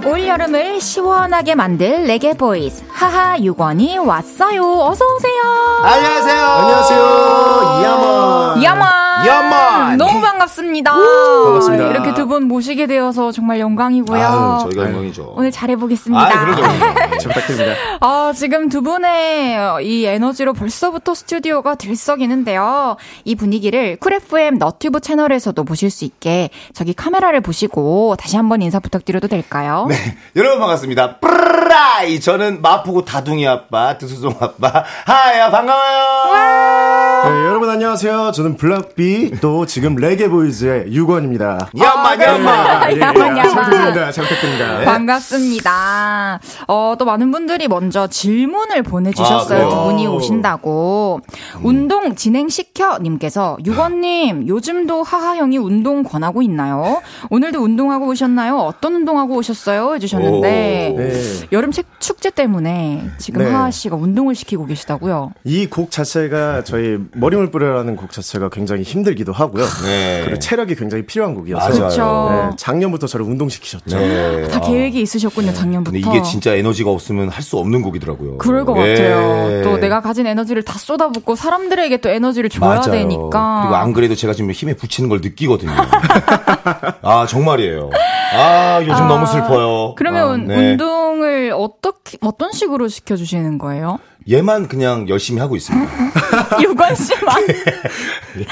[0.03, 0.74] 올여름을
[1.05, 4.63] 시원하게 만들 레게 boys 하하 유권이 왔어요.
[4.63, 5.41] 어서 오세요.
[5.83, 6.43] 안녕하세요.
[6.43, 7.83] 안녕하세요.
[7.83, 8.63] Ya man.
[8.63, 8.94] Ya man.
[9.25, 9.97] Ya man.
[9.97, 10.91] 너무 반갑습니다.
[10.91, 11.87] 반갑습니다.
[11.89, 14.25] 이렇게 두 분 모시게 되어서 정말 영광이고요.
[14.25, 15.33] 아유, 저희가 영광이죠.
[15.37, 16.23] 오늘 잘해보겠습니다.
[16.25, 16.63] 아, 그러죠.
[17.21, 17.75] 잘 부탁드립니다.
[18.01, 22.95] 아, 지금 두 분의 이 에너지로 벌써부터 스튜디오가 들썩이는데요.
[23.25, 28.79] 이 분위기를 쿨 FM 너튜브 채널에서도 보실 수 있게 저기 카메라를 보시고 다시 한번 인사
[28.79, 29.85] 부탁드려도 될까요?
[29.89, 29.95] 네,
[30.35, 31.17] 여러분 반갑습니다.
[31.17, 34.83] 뿌라이 저는 마포구 다둥이 아빠, 드소송 아빠.
[35.05, 36.94] 하하 반가워요.
[37.25, 38.31] 네, 여러분 안녕하세요.
[38.33, 41.69] 저는 블락비 또 지금 레게 보이즈의 유건입니다.
[41.77, 42.91] 야만 야만.
[42.91, 42.99] 예, 예.
[42.99, 43.43] 야만, 야만.
[43.49, 44.11] 잘 부탁드립니다.
[44.11, 44.79] 잘 부탁드립니다.
[44.79, 44.85] 네.
[44.85, 46.39] 반갑습니다.
[46.67, 49.37] 어, 또 많은 분들이 먼저 질문을 보내주셨어요.
[49.65, 49.83] 아, 두 그래요?
[49.85, 51.21] 분이 오신다고.
[51.63, 57.01] 운동 진행시켜 님께서 유건님 요즘도 하하 형이 운동 권하고 있나요?
[57.31, 58.57] 오늘도 운동하고 오셨나요?
[58.57, 59.95] 어떤 운동하고 오셨어요?
[59.95, 60.97] 해주셨는데 오.
[60.99, 61.21] 네.
[61.51, 63.51] 여름 책 축제 때문에 지금 네.
[63.51, 65.33] 하하 씨가 운동을 시키고 계시다고요.
[65.43, 69.65] 이 곡 자체가 저희 머리물 뿌려라는 곡 자체가 굉장히 힘들기도 하고요.
[69.85, 70.21] 네.
[70.25, 71.79] 그리고 체력이 굉장히 필요한 곡이어서 맞아요.
[71.79, 72.29] 그렇죠.
[72.51, 73.97] 네, 작년부터 저를 운동시키셨죠.
[73.97, 74.47] 네.
[74.49, 74.61] 다 아.
[74.61, 75.91] 계획이 있으셨군요 작년부터.
[75.97, 78.39] 근데 이게 진짜 에너지가 없으면 할 수 없는 곡이더라고요.
[78.39, 78.95] 그럴 것 예.
[78.95, 79.61] 같아요.
[79.63, 82.91] 또 내가 가진 에너지를 다 쏟아붓고 사람들에게 또 에너지를 줘야 맞아요.
[82.91, 83.59] 되니까.
[83.61, 85.71] 그리고 안 그래도 제가 지금 힘에 붙이는 걸 느끼거든요.
[87.03, 87.91] 아 정말이에요.
[88.33, 89.93] 아 요즘 너무 슬퍼요.
[89.95, 90.75] 그러면 아, 네.
[91.15, 93.99] 운동을 어떻게 어떤 식으로 시켜 주시는 거예요?
[94.29, 95.91] 얘만 그냥 열심히 하고 있습니다.
[96.61, 97.35] 유관 씨만.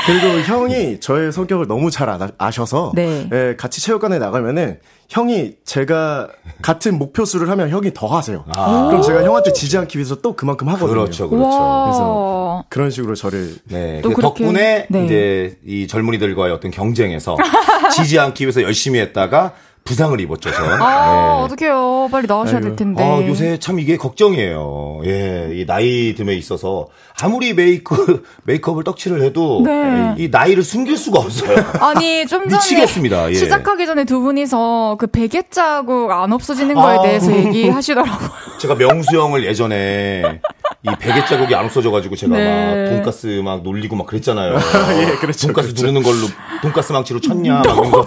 [0.06, 3.28] 그리고 형이 저의 성격을 너무 잘 아, 아셔서 네.
[3.34, 6.28] 예, 같이 체육관에 나가면은 형이 제가
[6.62, 8.44] 같은 목표 수를 하면 형이 더 하세요.
[8.46, 10.92] 그럼 제가 형한테 지지 않기 위해서 또 그만큼 하거든요.
[10.92, 11.04] 아.
[11.04, 11.48] 그렇죠, 그렇죠.
[11.50, 12.64] 와.
[12.70, 15.06] 그런 식으로 저를 네, 또그 그렇게- 덕분에 네.
[15.06, 17.36] 이제 이 젊은이들과의 어떤 경쟁에서
[17.96, 19.54] 지지 않기 위해서 열심히 했다가
[19.86, 20.64] 부상을 입었죠, 저.
[20.64, 22.08] 아, 어떡해요.
[22.12, 23.04] 빨리 나오셔야 될 텐데.
[23.04, 25.02] 아, 요새 참 이게 걱정이에요.
[25.06, 26.88] 예, 이 나이 듦에 있어서
[27.22, 30.16] 아무리 메이크 메이크업을 떡칠을 해도 네.
[30.18, 31.58] 이 나이를 숨길 수가 없어요.
[31.80, 33.34] 아니, 좀 전에 미치겠습니다, 예.
[33.34, 37.02] 시작하기 전에 두 분이서 그 베개 자국 안 없어지는 거에 아.
[37.02, 38.30] 대해서 얘기하시더라고요.
[38.60, 40.40] 제가 명수 형을 예전에
[40.84, 42.86] 이 베개 자국이 안 없어져가지고 제가 네.
[42.86, 44.54] 막 돈가스 막 놀리고 막 그랬잖아요.
[45.02, 45.82] 예, 그렇죠, 돈가스 그렇죠.
[45.82, 46.28] 누르는 걸로
[46.62, 47.56] 돈가스 망치로 쳤냐.
[47.56, 48.06] 막 이러면서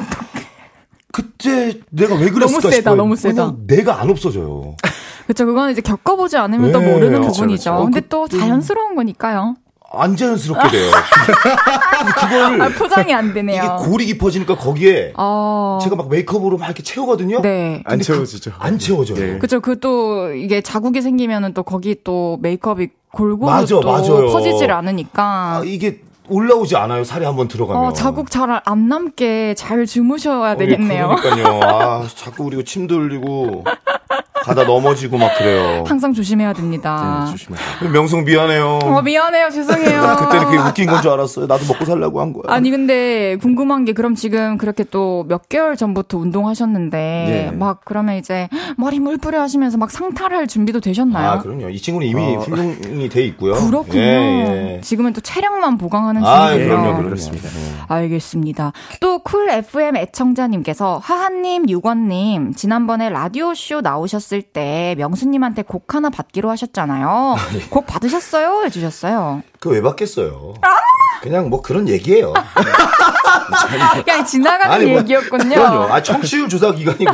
[1.16, 2.94] 그때 내가 왜 그랬을까 너무 세다, 싶어요.
[2.94, 3.54] 너무 세다.
[3.66, 4.76] 내가 안 없어져요.
[5.26, 7.70] 그쵸, 그건 이제 겪어보지 않으면 또 네, 모르는 그렇죠, 부분이죠.
[7.70, 7.84] 그렇죠.
[7.84, 9.54] 근데 그- 또 자연스러운 거니까요.
[9.92, 10.90] 안 자연스럽게 돼요.
[12.20, 13.76] 그걸 아, 포장이 안 이게 되네요.
[13.88, 15.78] 골이 깊어지니까 거기에 어.
[15.82, 17.40] 제가 막 메이크업으로 막 이렇게 채우거든요.
[17.40, 17.76] 네.
[17.86, 18.50] 안 근데 채워지죠.
[18.50, 19.18] 그- 안 채워져요.
[19.34, 19.38] 예.
[19.38, 24.26] 그쵸, 그 또, 이게 자국이 생기면은 또 거기 또 메이크업이 골고루 맞아, 또 맞아요.
[24.32, 25.62] 퍼지질 아, 않으니까.
[25.64, 27.04] 이게 올라오지 않아요.
[27.04, 27.84] 살이 한번 들어가면.
[27.84, 31.16] 어, 자국 잘 안 남게 잘 주무셔야 어, 예, 되겠네요.
[31.20, 31.60] 그러니까요.
[31.64, 33.64] 아, 자꾸 그리고 침도 흘리고
[34.44, 35.84] 가다 넘어지고 막 그래요.
[35.86, 37.24] 항상 조심해야 됩니다.
[37.26, 37.90] 네, 조심하세요.
[37.90, 38.78] 명성 미안해요.
[38.82, 39.50] 어, 미안해요.
[39.50, 40.16] 죄송해요.
[40.20, 41.46] 그때는 그게 웃긴 건 줄 알았어요.
[41.46, 42.42] 나도 먹고 살려고 한 거야.
[42.54, 47.56] 아니 근데 궁금한 게 그럼 지금 그렇게 또 몇 개월 전부터 운동하셨는데 예.
[47.56, 51.30] 막 그러면 이제 머리 물 뿌려 하시면서 막 상탈할 준비도 되셨나요?
[51.30, 51.68] 아, 그럼요.
[51.70, 53.54] 이 친구는 이미 훌륭이 돼 있고요.
[53.54, 53.98] 그렇군요.
[54.00, 54.80] 예, 예.
[54.82, 56.68] 지금은 또 체력만 보강하는 아, 중이에요.
[56.68, 57.04] 그럼요, 그럼요.
[57.04, 57.48] 그렇습니다.
[57.88, 58.72] 알겠습니다.
[59.00, 66.10] 또 쿨 FM 애청자님께서 하하님, 유권님 지난번에 라디오 쇼 나오셨 을 때 명수님한테 곡 하나
[66.10, 67.36] 받기로 하셨잖아요.
[67.70, 68.62] 곡 받으셨어요?
[68.64, 69.42] 해주셨어요.
[69.60, 70.54] 그거 왜 받겠어요?
[70.62, 70.68] 아!
[71.22, 72.32] 그냥 뭐 그런 얘기예요.
[74.04, 75.54] 그냥 지나가는 아니, 뭐, 얘기였군요.
[75.54, 75.92] 그럼요.
[75.92, 77.12] 아, 청취율 조사 기간이고,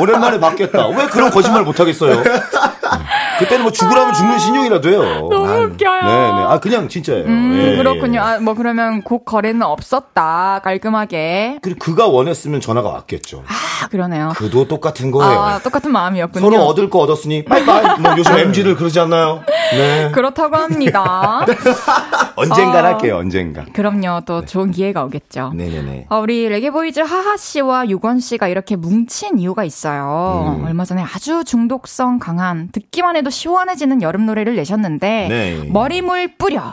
[0.00, 0.88] 오랜만에 받겠다.
[0.88, 2.22] 왜 그런 거짓말 못 하겠어요?
[3.42, 5.28] 그때는 뭐 죽으라면 죽는 시늉이라도 해요.
[5.30, 6.00] 너무 아유, 웃겨요.
[6.02, 6.44] 네, 네.
[6.48, 7.24] 아, 그냥 진짜예요.
[7.26, 8.18] 음, 예, 그렇군요.
[8.20, 8.22] 예.
[8.22, 10.60] 아, 뭐 그러면 곡 거래는 없었다.
[10.64, 11.58] 깔끔하게.
[11.62, 13.44] 그리고 그가 원했으면 전화가 왔겠죠.
[13.46, 14.32] 아, 그러네요.
[14.36, 15.40] 그도 똑같은 거예요.
[15.40, 16.40] 아, 똑같은 마음이었군요.
[16.44, 18.00] 서로 얻을 거 얻었으니 빠이빠이.
[18.00, 19.42] 뭐 요즘 MZ들 그러지 않나요?
[19.72, 20.10] 네.
[20.12, 21.44] 그렇다고 합니다.
[22.36, 22.88] 언젠간 아.
[22.88, 23.72] 할게요, 언젠간.
[23.72, 24.20] 그럼요.
[24.26, 25.52] 또 좋은 기회가 오겠죠.
[25.54, 26.06] 네네네.
[26.10, 30.56] 어, 우리 레게 boys 하하 씨와 유권 씨가 이렇게 뭉친 이유가 있어요.
[30.60, 30.64] 음.
[30.64, 35.58] 얼마 전에 아주 중독성 강한 듣기만 해도 시원해지는 여름 노래를 내셨는데 네.
[35.60, 35.64] 아.
[35.68, 36.72] 머리물 뿌려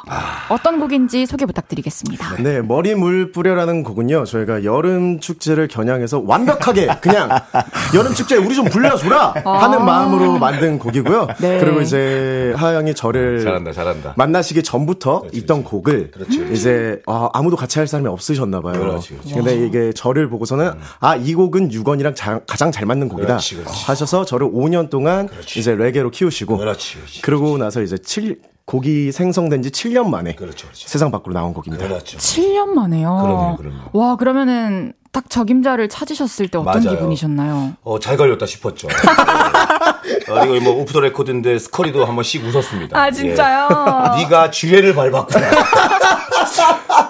[0.50, 2.36] 어떤 곡인지 소개 부탁드리겠습니다.
[2.44, 4.26] 네, 머리 물 뿌려라는 곡은요.
[4.26, 7.30] 저희가 여름 축제를 겨냥해서 완벽하게 그냥
[7.96, 11.22] 여름 축제 우리 좀 불러줘라 하는 마음으로 만든 곡이고요.
[11.24, 11.34] 아.
[11.40, 11.60] 네.
[11.60, 14.14] 그리고 이제 하영이 저를 잘한다, 잘한다.
[14.18, 16.12] 만나시기 전부터 있던 곡을
[16.52, 18.74] 이제 아, 아무도 같이 할 사람이 없으셨나 봐요.
[18.74, 19.34] 그렇지, 그렇지.
[19.34, 23.86] 근데 이게 저를 보고서는 아이 곡은 유건이랑 자- 가장 잘 맞는 곡이다 그렇지, 그렇지.
[23.86, 27.22] 하셔서 저를 5년 동안 이제 레게로 키우시고 그렇지, 그렇지.
[27.22, 30.88] 그러고 나서 이제 7 곡이 생성된 지 7년 만에 그렇죠, 그렇죠.
[30.88, 31.88] 세상 밖으로 나온 곡입니다.
[31.88, 32.18] 그렇죠.
[32.20, 33.10] 7년 만에요.
[33.22, 33.80] 그럼요, 그럼요.
[33.94, 36.96] 와, 그러면은 딱 적임자를 찾으셨을 때 어떤 맞아요.
[36.96, 37.74] 기분이셨나요?
[37.82, 38.88] 어, 잘 걸렸다 싶었죠.
[38.88, 42.96] 어, 이거 뭐 off the record인데 스컬이도 한 번 씩 웃었습니다.
[43.00, 43.70] 아, 진짜요?
[43.72, 44.22] 예.
[44.24, 45.48] 네가 지뢰를 밟았구나.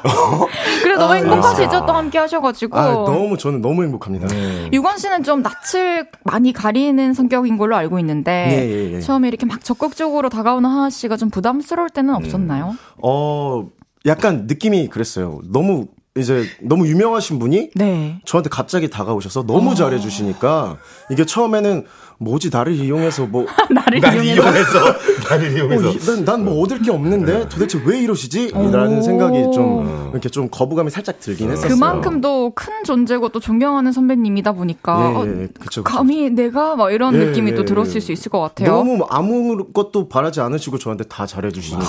[0.83, 1.85] 그래 너무 행복하시죠?
[1.85, 2.77] 또 함께 하셔가지고.
[2.77, 4.27] 아, 너무 저는 너무 행복합니다.
[4.71, 8.99] 유건 씨는 좀 낯을 많이 가리는 성격인 걸로 알고 있는데 예, 예, 예.
[9.01, 12.75] 처음에 이렇게 막 적극적으로 다가오는 하하 씨가 좀 부담스러울 때는 없었나요?
[13.01, 13.67] 어,
[14.05, 15.39] 약간 느낌이 그랬어요.
[15.51, 18.19] 너무 이제 너무 유명하신 분이 네.
[18.25, 20.77] 저한테 갑자기 다가오셔서 너무 잘해 주시니까
[21.09, 21.85] 이게 처음에는
[22.21, 24.79] 뭐지 나를 이용해서 뭐 나를 나를 이용해서.
[25.29, 26.21] 나를 이용해서.
[26.21, 28.51] 난뭐 얻을 게 없는데 도대체 왜 이러시지?
[28.51, 31.69] 라는 생각이 좀 이렇게 좀 거부감이 살짝 들긴 했었어요.
[31.73, 35.84] 그만큼 또 큰 존재고 또 존경하는 선배님이다 보니까 예, 어, 예, 그쵸, 그쵸.
[35.84, 37.65] 감히 내가 막 이런 예, 느낌이 예, 또 예.
[37.65, 38.69] 들었을 수 있을 것 같아요.
[38.71, 41.86] 너무 아무것도 바라지 않으시고 저한테 다 잘해 주시니까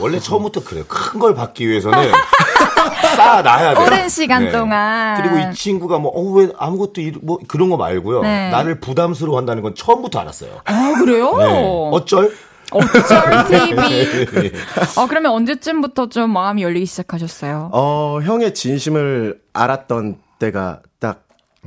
[0.00, 0.84] 원래 처음부터 그래요.
[0.88, 1.98] 큰 걸 받기 위해서는
[3.16, 3.86] 쌓아놔야 돼요.
[3.86, 5.20] 오랜 시간 동안.
[5.22, 8.22] 그리고 이 친구가 뭐, 어, 왜 아무것도 이- 뭐 그런 거 말고요.
[8.22, 8.50] 네.
[8.50, 10.60] 나를 부담스러워 한다는 건 처음부터 알았어요.
[10.64, 11.36] 아 그래요?
[11.36, 11.90] 네.
[11.92, 12.32] 어쩔?
[12.70, 13.92] 어쩔 TV.
[13.92, 14.52] 예.
[14.96, 17.70] 어 그러면 언제쯤부터 좀 마음이 열리기 시작하셨어요?
[17.72, 20.82] 어, 형의 진심을 알았던 때가 딱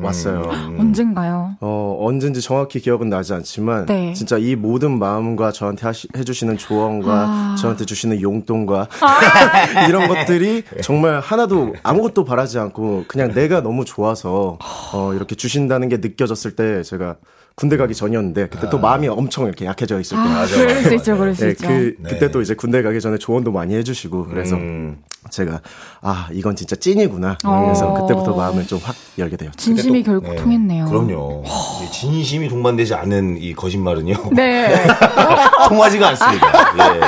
[0.05, 0.41] 왔어요.
[0.51, 0.77] 음.
[0.77, 1.55] 언젠가요?
[1.62, 4.12] 어, 언젠지 정확히 기억은 나지 않지만, 네.
[4.13, 7.55] 진짜 이 모든 마음과 저한테 하시, 해주시는 조언과 아.
[7.58, 8.89] 저한테 주시는 용돈과
[9.88, 14.60] 이런 것들이 정말 하나도 아무것도 바라지 않고 그냥 내가 너무 좋아서
[14.93, 17.15] 어, 이렇게 주신다는 게 느껴졌을 때 제가
[17.55, 20.23] 군대 가기 전이었는데 그때 또 마음이 엄청 이렇게 약해져 있을 때.
[20.23, 21.67] 아, 그럴 수 있죠, 그럴 수 네, 있죠.
[21.67, 24.97] 그, 그때 또 이제 군대 가기 전에 조언도 많이 해주시고, 그래서 음.
[25.29, 25.59] 제가,
[26.01, 27.38] 아, 이건 진짜 찐이구나.
[27.43, 27.61] 어.
[27.65, 29.57] 그래서 그때부터 마음을 좀 확 열게 되었죠.
[29.57, 30.35] 진심이 또- 결국 네.
[30.35, 30.85] 통했네요.
[30.85, 31.43] 그럼요.
[31.83, 34.13] 이 진심이 동반되지 않은 이 거짓말은요.
[34.33, 34.75] 네.
[35.69, 36.47] 통하지가 않습니다.
[36.77, 36.99] 예.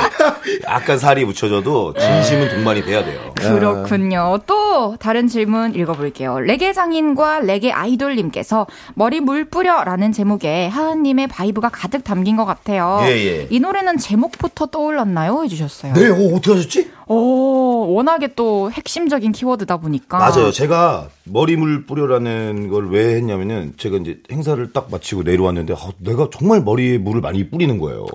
[0.64, 3.32] 약간 살이 묻혀져도 진심은 동반이 돼야 돼요.
[3.36, 4.38] 그렇군요.
[4.46, 6.40] 또 다른 질문 읽어볼게요.
[6.40, 13.00] 레게 장인과 레게 아이돌님께서 머리 물 뿌려라는 제목에 하하님의 vibe가 가득 담긴 것 같아요.
[13.04, 13.46] 예, 예.
[13.50, 15.44] 이 노래는 제목부터 떠올랐나요?
[15.44, 15.92] 해주셨어요.
[15.94, 16.90] 네, 어, 어떻게 하셨지?
[17.06, 20.18] 오, 워낙에 또 핵심적인 키워드다 보니까.
[20.18, 20.50] 맞아요.
[20.50, 26.62] 제가 머리물 뿌려라는 걸 왜 했냐면은 제가 이제 행사를 딱 마치고 내려왔는데 아, 내가 정말
[26.62, 28.06] 머리에 물을 많이 뿌리는 거예요.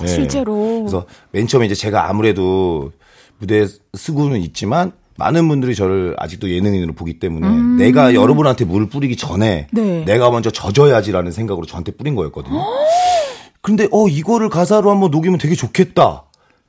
[0.00, 0.06] 네.
[0.06, 0.78] 실제로.
[0.80, 2.92] 그래서 맨 처음에 이제 제가 아무래도
[3.38, 9.66] 무대에 쓰고는 있지만 많은 분들이 저를 아직도 예능인으로 보기 때문에 내가 여러분한테 물을 뿌리기 전에
[9.72, 10.04] 네.
[10.04, 12.62] 내가 먼저 젖어야지라는 생각으로 저한테 뿌린 거였거든요.
[13.60, 16.24] 근데 어 이거를 가사로 한번 녹이면 되게 좋겠다.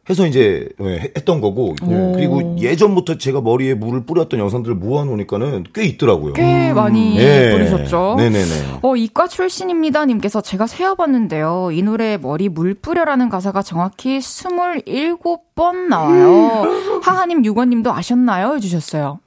[0.09, 6.33] 해서 이제 예, 했던 거고 그리고 예전부터 제가 머리에 물을 뿌렸던 영상들을 모아놓으니까는 꽤 있더라고요.
[6.33, 7.51] 꽤 많이 예.
[7.51, 8.15] 부르셨죠.
[8.17, 8.79] 네네네.
[8.81, 10.05] 어, 이과 출신입니다.
[10.05, 11.69] 님께서 제가 세어봤는데요.
[11.71, 16.63] 이 노래 머리 물 뿌려라는 가사가 정확히 27번 나와요.
[17.03, 18.55] 하하님, 유건님도 아셨나요?
[18.55, 19.19] 해주셨어요.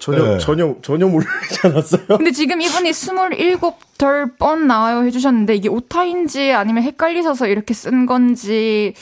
[0.00, 0.38] 전혀 네.
[0.38, 1.28] 전혀 전혀 모르지
[1.64, 2.02] 않았어요.
[2.08, 8.94] 근데 지금 이분이 27덜 번 나와요 해주셨는데 이게 오타인지 아니면 헷갈리셔서 이렇게 쓴 건지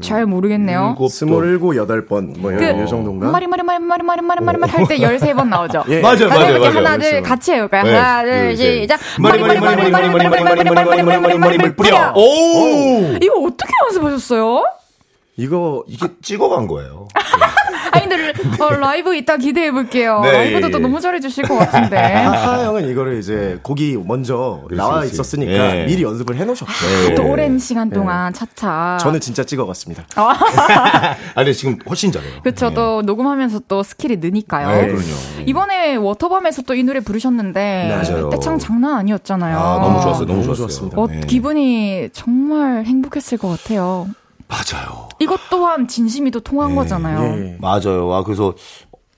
[0.00, 0.90] 잘 모르겠네요.
[0.90, 3.30] 일곱 스물일곱 여덟 번뭐 그이 정도인가?
[3.30, 5.84] 말이 말이 말이 말이 말이 말이 말이 말이 할때 13번 나오죠.
[5.88, 6.00] 예.
[6.00, 6.76] 맞아요, 맞아요, 맞아요.
[6.76, 7.22] 하나 둘.
[7.22, 7.84] 같이 해볼까요?
[7.84, 8.56] 네, 하나 둘.
[8.56, 9.00] 시작.
[9.20, 12.12] 머리 머리 머리 머리 머리 머리 머리 머리 머리 머리 머리 머리 머리 뿌려.
[12.14, 12.20] 오!
[13.20, 14.64] 이거 어떻게 연습하셨어요?
[15.38, 17.08] 이거 이게 찍어간 거예요.
[17.96, 18.32] 아니 근데
[18.62, 20.20] 어, 라이브 이따 기대해 볼게요.
[20.22, 20.82] 네, 라이브도 예, 또 예.
[20.82, 21.96] 너무 잘해 주실 것 같은데.
[21.98, 25.12] 하하 형은 이거를 이제 곡이 먼저 나와 그렇지.
[25.14, 25.86] 있었으니까 예.
[25.86, 26.72] 미리 연습을 해 놓으셨죠.
[27.08, 27.14] 네.
[27.14, 28.98] 또 오랜 시간 동안 차차.
[29.00, 30.04] 저는 진짜 찍어 갔습니다.
[30.16, 32.40] 아, 근데 지금 훨씬 잘해요.
[32.42, 32.72] 그렇죠.
[32.72, 34.68] 또 녹음하면서 또 skill이 느니까요.
[34.70, 35.02] 네, 그럼요.
[35.46, 38.28] 이번에 워터밤에서 또 이 노래 부르셨는데 맞아요.
[38.28, 39.58] 떼창 장난 아니었잖아요.
[39.58, 40.26] 아, 너무 좋았어요.
[40.26, 40.66] 너무, 너무 좋았어요.
[40.66, 41.00] 좋았습니다.
[41.00, 41.20] 어, 네.
[41.26, 44.06] 기분이 정말 행복했을 것 같아요.
[44.48, 45.08] 맞아요.
[45.18, 47.20] 이것 또한 진심이 또 통한 거잖아요.
[47.38, 47.56] 예.
[47.60, 48.12] 맞아요.
[48.14, 48.54] 아, 그래서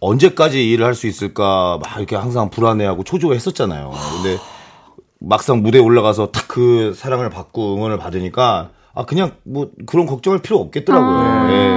[0.01, 3.91] 언제까지 일을 할 수 있을까 막 이렇게 항상 불안해하고 초조했었잖아요.
[4.23, 4.39] 근데
[5.21, 10.59] 막상 무대에 올라가서 탁 그 사랑을 받고 응원을 받으니까 아 그냥 뭐 그런 걱정할 필요
[10.61, 11.51] 없겠더라고요.
[11.53, 11.69] 예.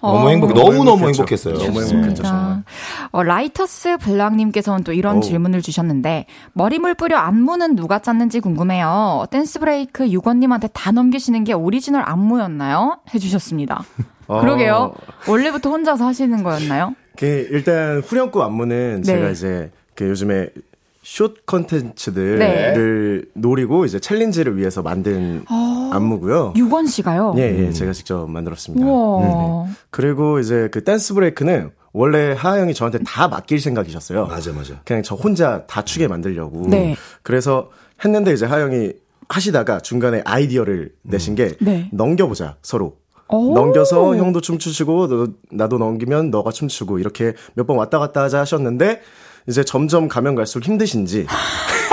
[0.00, 1.06] 너무 행복, 너무 너무.
[1.08, 1.54] 행복했어요.
[1.58, 1.86] 너무 네.
[1.88, 2.62] 행복했죠, 정말.
[3.10, 5.20] 어, 라이터스 블랑님께서는 또 이런 오.
[5.20, 9.26] 질문을 주셨는데 머리물 뿌려 안무는 누가 짰는지 궁금해요.
[9.30, 12.98] dance break 유권님한테 다 넘기시는 게 오리지널 안무였나요?
[13.14, 13.82] 해주셨습니다.
[14.28, 14.40] 어.
[14.40, 14.92] 그러게요.
[15.28, 16.94] 원래부터 혼자서 하시는 거였나요?
[17.16, 19.02] 그 일단 후렴구 안무는 네.
[19.02, 20.48] 제가 이제 그 요즘에
[21.02, 23.22] 숏 컨텐츠들을 네.
[23.34, 25.44] 노리고 이제 챌린지를 위해서 만든
[25.92, 26.54] 안무고요.
[26.56, 27.34] 유건 씨가요?
[27.38, 28.84] 예, 예, 제가 직접 만들었습니다.
[28.84, 29.66] 우와.
[29.90, 34.26] 그리고 이제 그 댄스 브레이크는 원래 하하 형이 저한테 다 맡길 생각이셨어요.
[34.26, 34.74] 맞아, 맞아.
[34.84, 36.66] 그냥 저 혼자 다 추게 만들려고.
[36.68, 36.94] 네.
[37.22, 37.70] 그래서
[38.04, 38.92] 했는데 이제 하하 형이
[39.30, 41.88] 하시다가 중간에 아이디어를 내신 게 네.
[41.92, 42.96] 넘겨보자 서로.
[43.28, 43.54] 오.
[43.54, 49.00] 넘겨서 형도 춤추시고 너, 나도 넘기면 너가 춤추고 이렇게 몇 번 왔다 갔다 하자 하셨는데
[49.48, 51.26] 이제 점점 가면 갈수록 힘드신지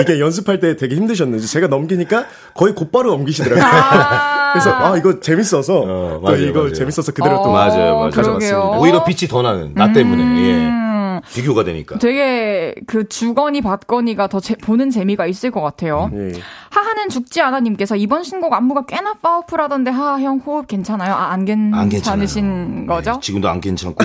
[0.00, 3.64] 이게 연습할 때 되게 힘드셨는지 제가 넘기니까 거의 곧바로 넘기시더라고요.
[4.52, 5.84] 그래서 아 이거 재밌어서 어,
[6.16, 6.72] 또 맞아요, 이거 맞아요.
[6.72, 8.10] 재밌어서 그대로 어, 또 맞아요, 맞아요.
[8.10, 8.76] 그러게요.
[8.80, 10.90] 오히려 빛이 더 나는 나 때문에 음, 예.
[11.32, 11.98] 비교가 되니까.
[11.98, 16.10] 되게 그 주거니 받거니가 더 제- 보는 재미가 있을 것 같아요.
[16.14, 16.32] 예.
[16.70, 21.12] 하하는 죽지 않아님께서 이번 신곡 안무가 꽤나 파워풀하던데 하하 형 호흡 괜찮아요?
[21.14, 21.44] 아, 안.
[21.90, 23.12] 괜찮으신 거죠?
[23.12, 24.04] 네, 지금도 안 괜찮고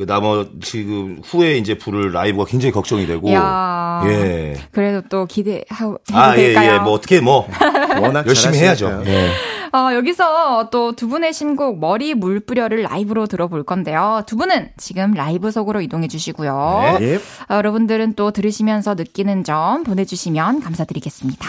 [0.00, 4.02] 그 나머지 지금 후에 이제 부를 라이브가 굉장히 걱정이 되고 야.
[4.06, 4.56] 예.
[4.72, 6.54] 그래도 또 기대해도 아, 예?
[6.54, 6.78] 예.
[6.78, 7.46] 뭐 어떻게 뭐
[8.00, 9.02] 워낙 열심히 해야죠.
[9.04, 9.28] 예.
[9.76, 14.22] 어, 여기서 또 두 분의 신곡 머리 물 뿌려를 라이브로 들어볼 건데요.
[14.26, 16.96] 두 분은 지금 라이브석으로 이동해 주시고요.
[17.02, 17.16] 예.
[17.16, 21.46] 어, 여러분들은 또 들으시면서 느끼는 점 보내주시면 감사드리겠습니다.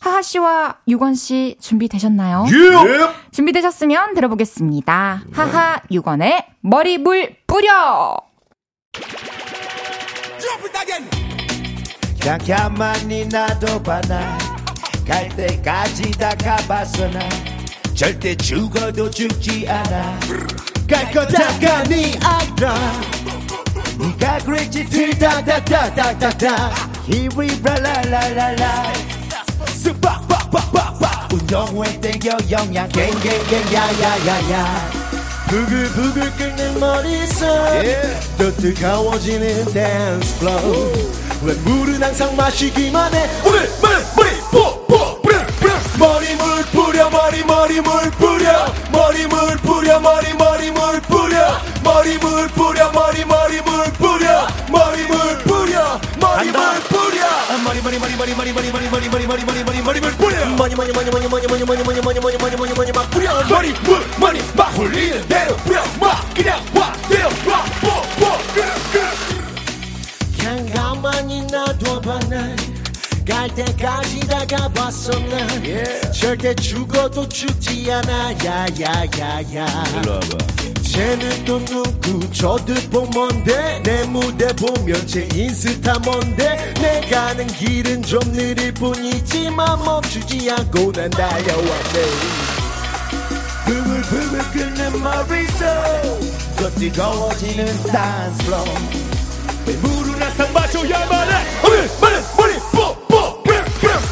[0.00, 2.46] 하하 씨와 유건 씨 준비되셨나요?
[2.48, 3.30] 예.
[3.32, 5.22] 준비되셨으면 들어보겠습니다.
[5.32, 8.16] 하하 유건의 머리 물 뿌려.
[12.46, 14.38] 가만히 놔둬봐 나
[15.06, 17.18] 갈 때까지 다 가봤어 나
[17.94, 20.20] 절대 죽어도 죽지 않아
[20.88, 22.74] 갈 거 다가 네 알아
[23.98, 26.70] 네가 그랬지 들다다다다다다
[27.08, 28.92] Here we 라라라라
[29.80, 31.32] 라 스빡빡빡빡빡.
[31.32, 34.90] 운동회 땡겨 영양 갱갱갱 야야야야.
[35.48, 37.48] 부글부글 끓는 머리속
[38.38, 40.92] 또 뜨거워지는 댄스 플로우.
[41.42, 43.26] 왜 물은 항상 마시기만 해?
[43.42, 43.88] 머리 뿌뿌
[44.50, 44.99] 뿌려 뿌려
[46.00, 48.72] 머리 물 뿌려 머리 머리 물 뿌려.
[48.90, 51.60] 머리 물 뿌려 머리 머리 물 뿌려.
[51.84, 54.48] 머리 물 뿌려 머리 머리 물 뿌려.
[54.70, 57.20] 머리 물 뿌려 머리 물 뿌려.
[57.64, 60.46] 머리 머리 머리 머리 머리 머리 머리 머리 머리 머리 머리 머리 머리 물 뿌려
[60.56, 63.44] 머리 머리 머리 머리 머리 머리 머리 머리 머리 머리 머리 머리 머리 막 뿌려
[63.48, 68.38] 머리 물 머리 막 홀리는 대로 뿌려 막 그냥 와 내려 와 뽀뽀
[70.38, 72.56] 그냥 가만히 놔둬봐 난
[73.30, 75.48] 갈 때까지 다 가봤어 난
[76.12, 79.66] 절대 죽어도 죽지 않아 야야야야.
[80.82, 82.32] 쟤는 또 누구?
[82.32, 83.80] 저들 보면데?
[83.84, 86.74] 내 무대 보면 제 인스타 뭔데?
[86.80, 92.02] 내 가는 길은 좀 느릴 뿐이지만 멈추지 않고 난 달려왔네.
[93.64, 95.66] 부글부글 끓는 머릿속
[96.56, 98.64] 더 뜨거워지는 댄스 플로우
[99.82, 101.60] 물은 항상 마셔야만 해.
[101.62, 102.39] 머리 뽀뽀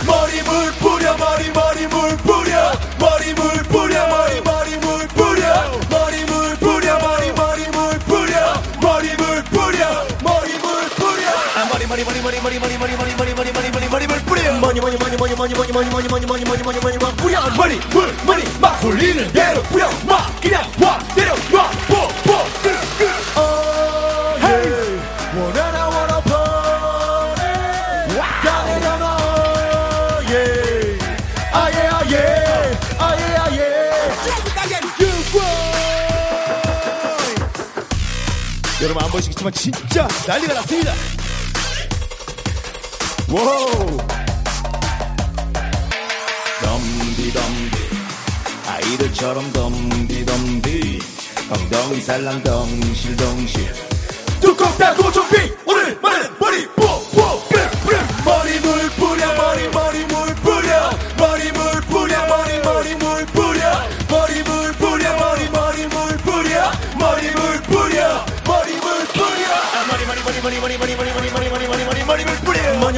[0.06, 6.24] 머리 물 뿌려 머리 머리 물 뿌려 머리 물 뿌려 머리 머리 물 뿌려 머리
[6.24, 12.04] 물 뿌려 머리 머리 물 뿌려 머리 물 뿌려 머리 물 뿌려 아 머리 머리
[12.04, 14.96] 머리 머리 머리 머리 머리 머리 머리 머리 머리 머리 머리 물 뿌려 머리 머리
[14.96, 18.14] 머리 머리 머리 머리 머리 머리 머리 머리 머리 머리 머리 막 뿌려 머리 물
[18.26, 22.77] 머리 막 홀리는 대로 뿌려 막 그냥 와 내려 와 뽀뽀
[39.18, 40.92] 보시겠지만 진짜 난리가 났습니다.
[43.28, 43.96] wow.
[46.62, 47.78] 덤디덤디
[48.66, 50.98] 아이들처럼 덤디덤디
[51.50, 53.74] 엉덩이 살랑 덩실덩실
[54.40, 59.97] 뚜껑 닫고 좀비 오늘 말은 머리 뿌뿌 뿌뿌 머리 물 뿌려 머리 머리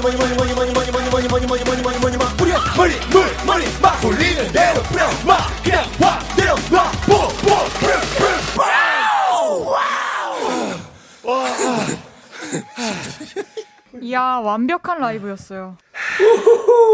[0.01, 2.55] 머리 머리 머리 머리 머리 머리 머리 머리 머리 머리 머리 머리 머리 막 뿌려
[2.74, 7.90] 머리 물 머리 막 굴리는 대로 뿌려 막 그냥 와 내려 와 뿌뿌 뿌뿌
[14.03, 15.76] 이야, 완벽한 라이브였어요.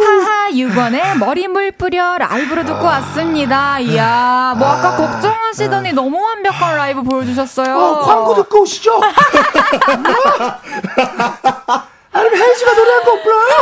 [0.05, 3.79] 하하, 6원의 머리물 뿌려 라이브로 듣고 왔습니다.
[3.79, 7.79] 이야, 뭐 아까 걱정하시더니 너무 완벽한 라이브 보여주셨어요.
[7.79, 9.01] 어, 광고 듣고 오시죠.
[12.37, 13.57] 혜지가 노래한 거 불러요?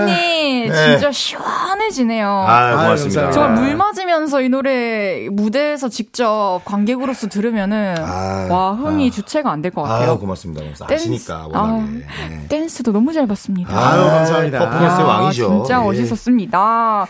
[0.00, 2.28] 아니, 진짜 시원해지네요.
[2.28, 3.30] 아, 고맙습니다.
[3.30, 9.10] 정말 물 맞으면서 이 노래 무대에서 직접 관객으로서 들으면은 아, 와 흥이 아.
[9.10, 10.12] 주체가 안 될 것 같아요.
[10.12, 10.62] 아, 고맙습니다.
[10.92, 11.90] 아시니까 아, 워낙에.
[11.92, 12.48] 네.
[12.48, 13.72] 댄스도 너무 잘 봤습니다.
[13.76, 14.58] 아유, 감사합니다.
[14.58, 15.48] 퍼포먼스의 아, 왕이죠.
[15.48, 15.84] 진짜 예.
[15.84, 17.06] 멋있었습니다.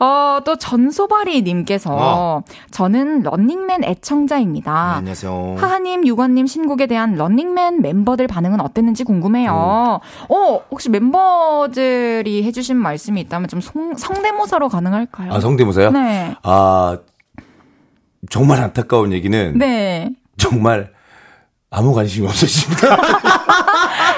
[0.00, 2.42] 어, 또 전소바리 님께서 어.
[2.70, 4.72] 저는 런닝맨 애청자입니다.
[4.72, 5.56] 네, 안녕하세요.
[5.58, 10.00] 하하님, 유건님 신곡에 대한 런닝맨 멤버들 반응은 어땠는지 궁금해요.
[10.28, 15.32] 어, 혹시 멤버들 이 해주신 말씀이 있다면 좀 성, 성대모사로 가능할까요?
[15.32, 15.92] 아, 성대모사요?
[15.92, 16.34] 네.
[16.42, 16.98] 아,
[18.28, 20.10] 정말 안타까운 얘기는 네.
[20.36, 20.90] 정말
[21.70, 22.96] 아무 관심이 없으십니다.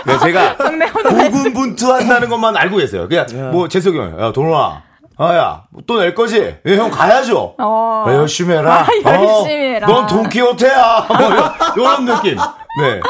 [0.07, 3.07] 네, 제가 성대모사 고군분투한다는 것만 알고 계세요.
[3.09, 4.83] 그냥 뭐 재석이 형, 야 돈아,
[5.19, 6.57] 아야 또 낼 거지?
[6.65, 7.57] 예, 형 가야죠.
[7.59, 8.05] 어.
[8.07, 8.87] 그래, 열심히 해라.
[9.05, 9.87] 아, 열심히 어, 해라.
[9.87, 11.07] 넌 돈키호테야.
[11.09, 11.19] 뭐
[11.77, 12.37] 이런 느낌.
[12.37, 13.01] 네.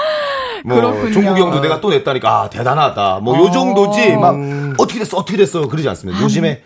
[0.65, 0.77] 뭐.
[1.13, 3.21] 종국이 형도 내가 또 냈다니까 아, 대단하다.
[3.23, 4.35] 뭐 요 정도지 막
[4.79, 6.23] 어떻게 됐어 어떻게 됐어 그러지 않습니다.
[6.23, 6.63] 요즘에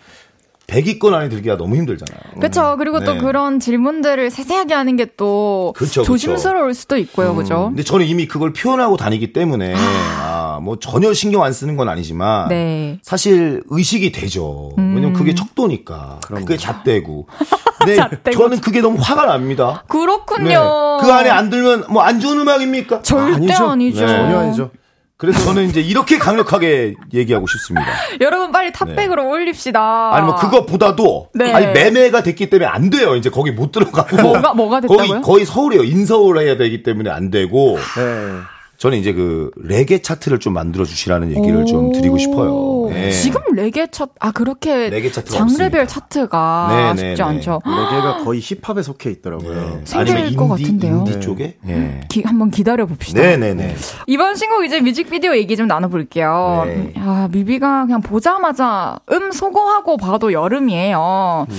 [0.73, 2.19] 100위권 안에 들기가 너무 힘들잖아요.
[2.41, 2.75] 그쵸.
[2.79, 3.19] 그리고 또 네.
[3.19, 5.73] 그런 질문들을 세세하게 하는 게 또.
[5.77, 7.35] 조심스러울 수도 있고요.
[7.35, 7.65] 그죠?
[7.69, 9.73] 근데 저는 이미 그걸 표현하고 다니기 때문에
[10.19, 12.99] 아, 뭐 전혀 신경 안 쓰는 건 아니지만 네.
[13.03, 14.71] 사실 의식이 되죠.
[14.77, 16.19] 왜냐면 그게 척도니까.
[16.27, 17.27] 그게 잣대고.
[17.79, 18.37] 근데 잣대고.
[18.37, 19.83] 저는 그게 너무 화가 납니다.
[19.87, 20.47] 그렇군요.
[20.49, 21.05] 네.
[21.05, 23.01] 그 안에 안 들면 뭐 안 좋은 음악입니까?
[23.01, 23.69] 절대 아 니죠.
[23.69, 24.01] 아니죠.
[24.05, 24.07] 네.
[24.07, 24.71] 전혀 아니죠.
[25.23, 27.87] 그래서 저는 이제 이렇게 강력하게 얘기하고 싶습니다.
[28.19, 30.13] 여러분 빨리 탑백으로 올립시다.
[30.13, 31.53] 아니 뭐 그것보다도 네.
[31.53, 33.15] 아니 매매가 됐기 때문에 안 돼요.
[33.15, 35.07] 이제 거기 못 들어가고 뭐가- 뭐가 됐다고요?
[35.07, 35.83] 거기 거의 서울이에요.
[35.85, 38.01] 인서울 해야 되기 때문에 안 되고 네.
[38.83, 42.89] 저는 이제 그 레게 차트를 좀 만들어 주시라는 얘기를 좀 드리고 싶어요.
[42.89, 43.11] 네.
[43.11, 45.85] 지금 레게 차트, 아, 그렇게 레게 차트가 장르별 없습니다.
[45.85, 47.23] 차트가 네, 네, 쉽지 네.
[47.29, 47.61] 않죠.
[47.65, 49.53] 레게가 거의 힙합에 속해 있더라고요.
[49.53, 49.81] 네.
[49.85, 50.97] 생길 아니면 것 인디, 같은데요.
[50.97, 51.19] 인디 네.
[51.21, 51.57] 쪽에?
[51.61, 52.01] 네.
[52.09, 53.21] 기- 한번 기다려 봅시다.
[53.21, 53.73] 네네네.
[54.07, 56.63] 이번 신곡 이제 뮤직비디오 얘기 좀 나눠볼게요.
[56.65, 56.93] 네.
[56.97, 61.47] 아, 뮤비가 그냥 보자마자 음 소거하고 봐도 여름이에요.
[61.49, 61.55] 음.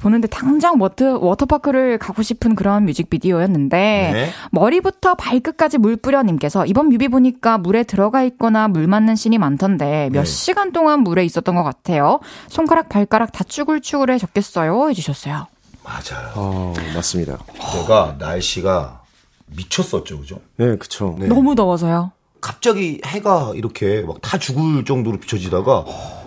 [0.00, 3.76] 보는데 당장 워터, 워터파크를 가고 싶은 그런 뮤직비디오였는데
[4.12, 4.30] 네.
[4.50, 10.20] 머리부터 발끝까지 물 뿌려님께서 이번 뮤비 보니까 물에 들어가 있거나 물 맞는 씬이 많던데 몇
[10.20, 10.24] 네.
[10.24, 12.20] 시간 동안 물에 있었던 것 같아요.
[12.48, 15.46] 손가락 발가락 다 쭈글쭈글해졌겠어요 해주셨어요.
[15.84, 16.32] 맞아요.
[16.34, 17.38] 어, 맞습니다.
[17.72, 19.02] 제가 날씨가
[19.46, 20.40] 미쳤었죠, 그죠?
[20.56, 21.16] 네, 그쵸.
[21.18, 21.26] 네.
[21.26, 22.12] 너무 더워서요.
[22.40, 25.84] 갑자기 해가 이렇게 막 다 죽을 정도로 비춰지다가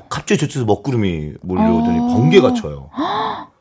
[0.10, 2.08] 갑자기 저쪽에서 먹구름이 몰려오더니 어.
[2.08, 2.90] 번개가 쳐요.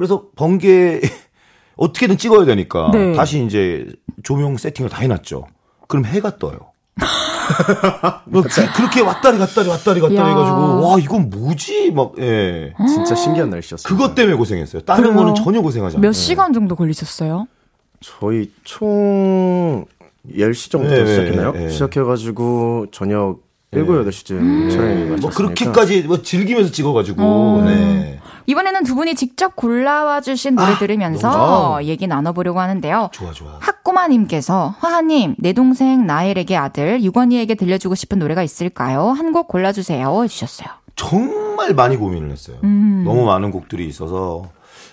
[0.00, 0.98] 그래서 번개
[1.76, 3.12] 어떻게든 찍어야 되니까 네.
[3.12, 3.86] 다시 이제
[4.22, 5.46] 조명 세팅을 다 해놨죠.
[5.88, 6.58] 그럼 해가 떠요.
[8.24, 10.26] 뭐 그, 그렇게 왔다리 갔다리 왔다리 갔다리 야.
[10.26, 12.72] 해가지고 와 이건 뭐지 막 예.
[12.88, 13.94] 진짜 신기한 날씨였어요.
[13.94, 14.82] 그것 때문에 고생했어요.
[14.82, 15.16] 다른 그래요?
[15.18, 16.08] 거는 전혀 고생하지 않아요.
[16.08, 17.46] 몇 시간 정도 걸리셨어요?
[18.00, 19.84] 저희 총
[20.30, 21.52] 10시 정도부터 네, 시작했나요?
[21.52, 21.68] 네, 네.
[21.68, 23.40] 시작해가지고 저녁
[23.72, 25.30] 7, 8시쯤 촬영이 뭐 마쳤으니까.
[25.36, 27.62] 그렇게까지 뭐 즐기면서 찍어가지고 어.
[27.66, 28.19] 네.
[28.46, 33.10] 이번에는 두 분이 직접 골라와 주신 노래 들으면서 얘기 나눠보려고 하는데요.
[33.12, 33.56] 좋아 좋아.
[33.60, 39.08] 학고마님께서 화하님 내 동생 나엘에게 아들 유건이에게 들려주고 싶은 노래가 있을까요?
[39.10, 40.68] 한 곡 골라주세요 해주셨어요.
[40.96, 42.56] 정말 많이 고민을 했어요.
[42.64, 43.04] 음.
[43.06, 44.42] 너무 많은 곡들이 있어서.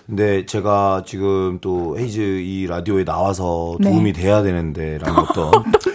[0.06, 3.90] 근데 제가 지금 또 헤이즈 이 라디오에 나와서 네.
[3.90, 5.50] 도움이 돼야 되는데라는 어떤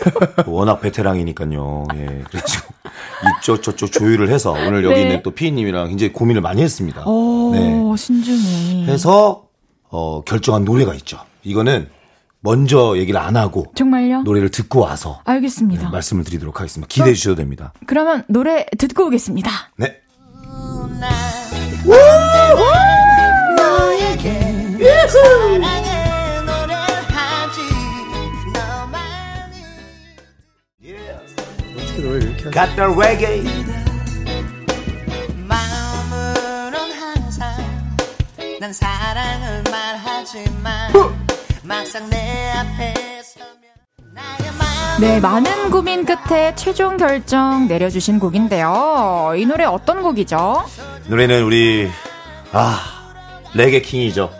[0.47, 1.85] 워낙 베테랑이니까요.
[1.95, 2.23] 예.
[2.29, 2.61] 그래서
[3.41, 5.01] 이쪽 저쪽 조율을 해서 오늘 여기 네.
[5.03, 7.03] 있는 또 피디님이랑 굉장히 고민을 많이 했습니다.
[7.05, 7.97] 오 네.
[7.97, 8.85] 신중히.
[8.87, 9.45] 해서
[9.89, 11.19] 어 결정한 노래가 있죠.
[11.43, 11.89] 이거는
[12.41, 14.23] 먼저 얘기를 안 하고 정말요?
[14.23, 15.85] 노래를 듣고 와서 알겠습니다.
[15.85, 16.87] 네, 말씀을 드리도록 하겠습니다.
[16.89, 17.71] 기대해 주셔도 됩니다.
[17.85, 19.49] 그러면 노래 듣고 오겠습니다.
[19.77, 19.99] 네.
[25.07, 25.72] 사랑
[32.51, 33.43] Got the reggae.
[35.47, 37.49] 마음으론 항상
[38.59, 40.91] 난 사랑을 말하지만
[41.63, 42.93] 막상 내 앞에
[44.99, 49.33] 네, 많은 고민 끝에 최종 결정 내려주신 곡인데요.
[49.35, 50.63] 이 노래 어떤 곡이죠?
[51.07, 51.89] 노래는 우리
[52.51, 52.79] 아
[53.55, 54.31] 레게 킹이죠.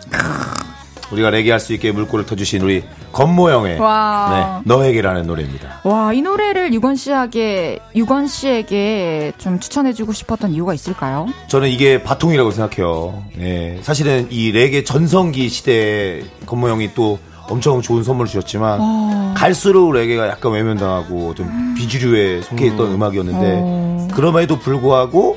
[1.10, 2.84] 우리가 레게 할 수 있게 물꼬를 터주신 우리
[3.14, 4.62] 건모형의 와.
[4.64, 5.80] 네, 너에게라는 노래입니다.
[5.84, 11.26] 와, 이 노래를 유건 씨에게, 유건 씨에게 좀 추천해 주고 싶었던 이유가 있을까요?
[11.48, 13.22] 저는 이게 바통이라고 생각해요.
[13.38, 20.52] 예, 사실은 이 레게 전성기 시대에 건모형이 또 엄청 좋은 선물을 주셨지만 갈수록 레게가 약간
[20.52, 23.02] 외면당하고 좀 비주류에 속해 있던 음.
[23.02, 25.36] 악이었는데 그럼에도 불구하고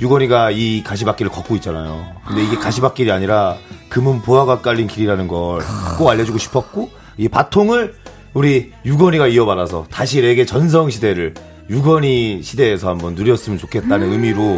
[0.00, 2.06] 유건이가 이 가시밭길을 걷고 있잖아요.
[2.26, 3.56] 근데 이게 가시밭길이 아니라
[3.88, 5.60] 금은 보화가 깔린 길이라는 걸
[5.98, 6.88] 꼭 알려주고 싶었고
[7.20, 7.94] 이 바통을
[8.32, 11.34] 우리 유건이가 이어받아서 다시 레게 전성 시대를
[11.68, 14.56] 유건이 시대에서 한번 누렸으면 좋겠다는 의미로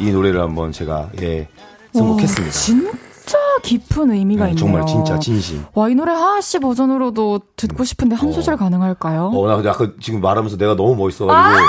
[0.00, 1.48] 이 노래를 한번 제가 예
[1.92, 2.50] 선곡했습니다.
[2.50, 4.58] 진짜 깊은 의미가 네, 있네요.
[4.58, 5.64] 정말 진짜 진심.
[5.74, 9.26] 와, 이 노래 하하 씨 버전으로도 듣고 싶은데 한 소절 가능할까요?
[9.34, 11.66] 어, 나 근데 아까 지금 말하면서 내가 너무 멋있어가지고.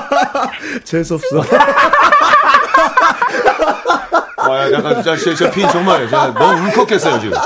[0.84, 1.42] 재수 없어.
[4.48, 7.36] 와, 약간 진짜 제, 제핀 정말 제가 너무 울컥했어요, 지금.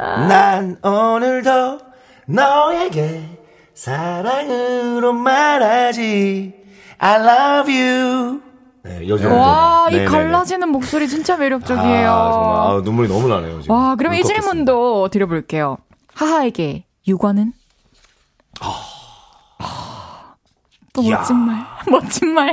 [0.00, 1.78] 난 오늘도
[2.26, 3.38] 너에게
[3.74, 6.54] 사랑으로 말하지.
[6.98, 8.40] I love you.
[8.82, 9.26] 네.
[9.26, 10.04] 와, 이.
[10.06, 12.10] 갈라지는 목소리 진짜 매력적이에요.
[12.10, 12.56] 아, 정말.
[12.78, 13.74] 아, 눈물이 너무 나네요, 지금.
[13.74, 14.24] 와, 그럼 이.
[14.24, 15.76] 질문도 드려볼게요.
[16.14, 17.52] 하하에게 유관은?
[20.92, 21.18] 또 야.
[21.18, 21.66] 멋진 말.
[21.88, 22.48] 멋진 말.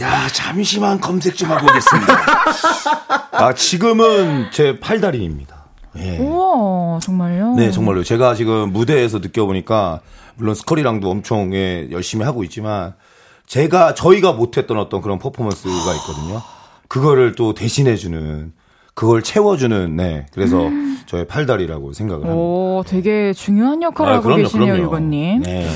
[0.00, 2.14] 야, 잠시만 검색 좀 하고 오겠습니다.
[3.32, 5.53] 아, 지금은 제 팔다리입니다.
[5.98, 6.18] 예.
[6.18, 7.54] 우와, 정말요?
[7.54, 8.02] 네, 정말로.
[8.02, 10.00] 제가 지금 무대에서 느껴보니까,
[10.36, 12.94] 물론 스컬이랑도 엄청 예, 열심히 하고 있지만,
[13.46, 16.40] 제가, 저희가 못했던 어떤 그런 퍼포먼스가 있거든요.
[16.88, 18.52] 그거를 또 대신해주는,
[18.94, 20.26] 그걸 채워주는, 네.
[20.32, 20.70] 그래서
[21.06, 22.40] 저의 팔다리라고 생각을 합니다.
[22.40, 24.84] 오, 되게 중요한 역할을 아, 하고 그럼요, 계시네요, 그럼요.
[24.84, 25.40] 유건님.
[25.42, 25.68] 네.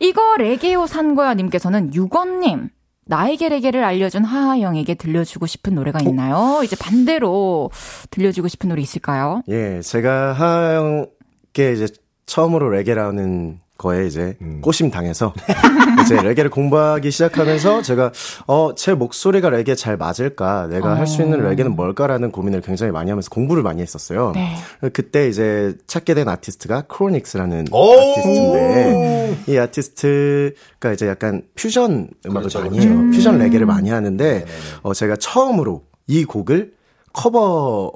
[0.00, 2.70] 이거 레게오 산 거야 님께서는 유건님.
[3.12, 6.62] 나에게 레게를 알려준 하하영에게 들려주고 싶은 노래가 있나요?
[6.64, 7.70] 이제 반대로
[8.10, 9.42] 들려주고 싶은 노래 있을까요?
[9.48, 11.88] 예, 제가 하하 형께 이제
[12.24, 14.60] 처음으로 레게라는 거에 이제 음.
[14.62, 15.34] 꼬심 당해서
[16.02, 18.12] 이제 레게를 공부하기 시작하면서 제가
[18.46, 23.28] 어 제 목소리가 레게 잘 맞을까 내가 할수 있는 레게는 뭘까라는 고민을 굉장히 많이 하면서
[23.30, 24.32] 공부를 많이 했었어요.
[24.34, 24.54] 네.
[24.92, 27.92] 그때 이제 찾게 된 아티스트가 크로닉스라는 오!
[27.92, 32.88] 아티스트인데 이 아티스트가 이제 약간 퓨전 음악을 그렇죠, 많이 그렇죠.
[32.88, 33.10] 해요.
[33.12, 34.44] 퓨전 레게를 많이 하는데
[34.82, 36.72] 어 제가 처음으로 이 곡을
[37.12, 37.92] 커버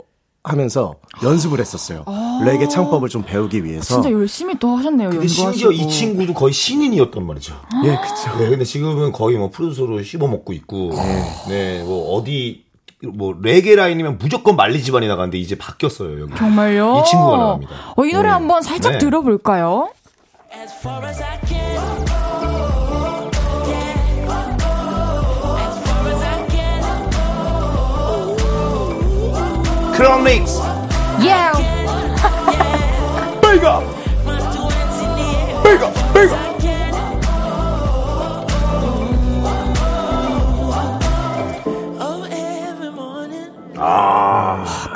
[0.46, 0.94] 하면서
[1.24, 2.04] 연습을 했었어요.
[2.44, 3.94] 레게 창법을 좀 배우기 위해서.
[3.94, 5.52] 진짜 열심히 또 하셨네요, 근데 연구하시고.
[5.52, 7.54] 심지어 이 친구도 거의 신인이었단 말이죠.
[7.84, 8.38] 예, 그쵸.
[8.38, 10.90] 네, 근데 지금은 거의 뭐 프로듀서로 씹어먹고 있고,
[11.48, 12.64] 네, 뭐 어디,
[13.02, 16.34] 뭐 레게 라인이면 무조건 말리 집안이 나가는데 이제 바뀌었어요, 여기.
[16.36, 17.02] 정말요?
[17.04, 17.72] 이 친구가 나갑니다.
[17.96, 18.32] 어, 이 노래 네.
[18.32, 18.98] 한번 살짝 네.
[18.98, 19.90] 들어볼까요?
[20.54, 22.12] As far as I can As
[29.96, 30.60] 크로닉스!
[31.22, 31.50] 예!
[33.40, 33.80] 베이가!
[36.12, 36.28] 베이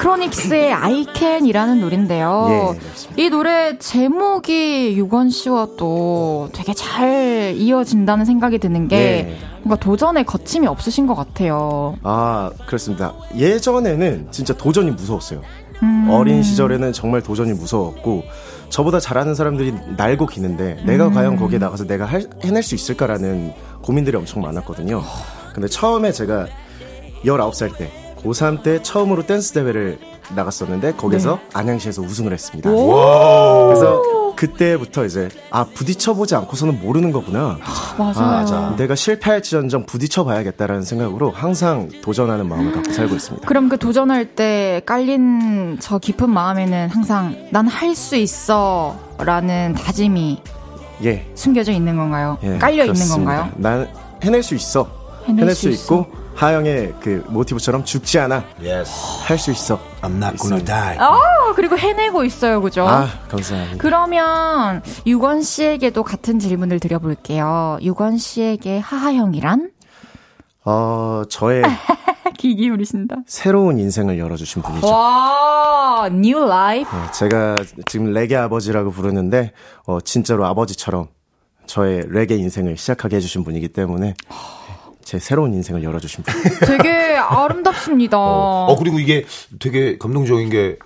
[0.05, 2.75] 크로닉스의 I Can이라는 노래인데요.
[3.19, 3.23] 예.
[3.23, 9.37] 이 노래 제목이 유건 씨와 또 되게 잘 이어진다는 생각이 드는 게 예.
[9.63, 11.97] 뭔가 도전에 거침이 없으신 것 같아요.
[12.03, 13.13] 아, 그렇습니다.
[13.37, 15.43] 예전에는 진짜 도전이 무서웠어요.
[15.83, 16.09] 음.
[16.11, 18.23] 어린 시절에는 정말 도전이 무서웠고,
[18.71, 21.13] 저보다 잘하는 사람들이 날고 기는데, 내가 음.
[21.15, 25.03] 과연 거기에 나가서 내가 할- 해낼 수 있을까라는 고민들이 엄청 많았거든요.
[25.55, 26.47] 근데 처음에 제가
[27.25, 27.91] 19살 때,
[28.25, 29.99] 고3 때 처음으로 댄스 대회를
[30.35, 32.71] 나갔었는데, 거기서 안양시에서 우승을 했습니다.
[32.71, 32.77] 네.
[32.77, 33.67] 오!
[33.69, 34.03] 그래서
[34.37, 37.59] 그때부터 이제, 아, 부딪혀 보지 않고서는 모르는 거구나.
[37.99, 38.75] 맞아요.
[38.77, 43.47] 내가 실패할지언정 부딪혀 봐야겠다라는 생각으로 항상 도전하는 마음을 갖고 살고 있습니다.
[43.47, 50.41] 그럼 그 도전할 때 깔린 저 깊은 마음에는 항상 난 할 수 있어 라는 다짐이
[51.05, 52.39] 예, 숨겨져 있는 건가요?
[52.43, 52.93] 예, 깔려 그렇습니다.
[53.15, 53.53] 있는 건가요?
[53.57, 53.89] 난
[54.23, 54.87] 해낼 수 있어.
[55.27, 55.85] 해낼 해낼, 수 수.
[55.85, 58.45] 있고 하영의 그 모티브처럼 죽지 않아.
[58.65, 58.91] Yes.
[59.25, 59.79] 할 수 있어.
[60.03, 60.97] I'm not gonna die.
[60.99, 62.87] 어, 그리고 해내고 있어요, 그죠?
[62.89, 63.77] 아, 감사합니다.
[63.79, 67.79] 그러면 유건 씨에게도 같은 질문을 드려볼게요.
[67.83, 69.71] 유건 씨에게 하하형이란?
[70.65, 71.63] 어, 저의
[72.39, 73.17] 귀 기울이신다.
[73.27, 74.87] 새로운 인생을 열어주신 분이죠.
[74.87, 76.91] 와, new life.
[76.91, 77.57] 네, 제가
[77.87, 79.53] 지금 레게 아버지라고 부르는데
[79.85, 81.09] 어, 진짜로 아버지처럼
[81.67, 84.15] 저의 레게 인생을 시작하게 해주신 분이기 때문에
[85.05, 86.35] 제 새로운 인생을 열어주신 분.
[86.67, 88.17] 되게 아름답습니다.
[88.19, 89.25] 어, 그리고 이게
[89.59, 90.77] 되게 감동적인 게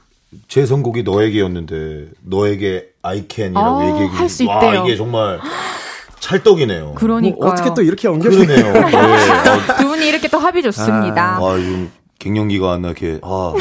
[0.48, 4.84] 제 선곡이 너에게였는데 너에게 I can이라고 아, 얘기해 할수 와, 있대요.
[4.84, 5.38] 이게 정말
[6.20, 6.94] 찰떡이네요.
[6.94, 7.38] 그러니까요.
[7.40, 8.72] 뭐 어떻게 또 이렇게 연결이 그러네요.
[8.72, 8.96] 네.
[8.96, 11.36] 어, 두 분이 이렇게 또 합이 좋습니다.
[11.36, 13.52] 아, 지금 갱년기가 안 나게 아,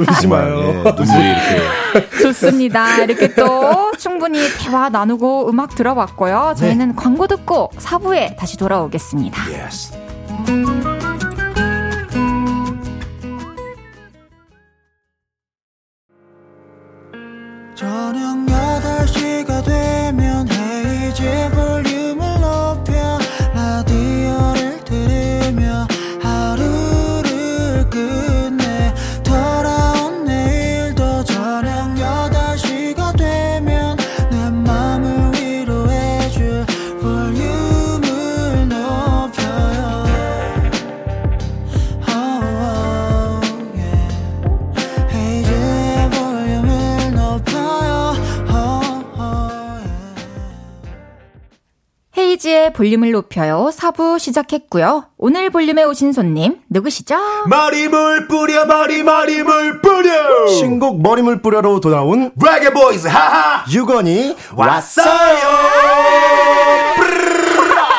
[0.00, 0.58] 울지 정말 마요.
[0.58, 1.28] 예, 눈물이
[1.94, 3.02] 이렇게 좋습니다.
[3.02, 6.54] 이렇게 또 충분히 대화 나누고 음악 들어봤고요.
[6.56, 9.42] 저희는 광고 듣고 4부에 다시 돌아오겠습니다.
[9.52, 9.92] yes.
[17.74, 22.33] 저녁 8시가 되면 헤이즈 볼륨을
[52.72, 53.70] 볼륨을 높여요.
[53.72, 55.06] 4부 시작했고요.
[55.18, 57.16] 오늘 볼륨에 오신 손님 누구시죠?
[57.48, 65.38] 머리물 뿌려 머리 머리물 뿌려 신곡 머리물 뿌려로 돌아온 레게 보이스 하하 유권이 왔어요.
[66.96, 67.98] 뿌르르라.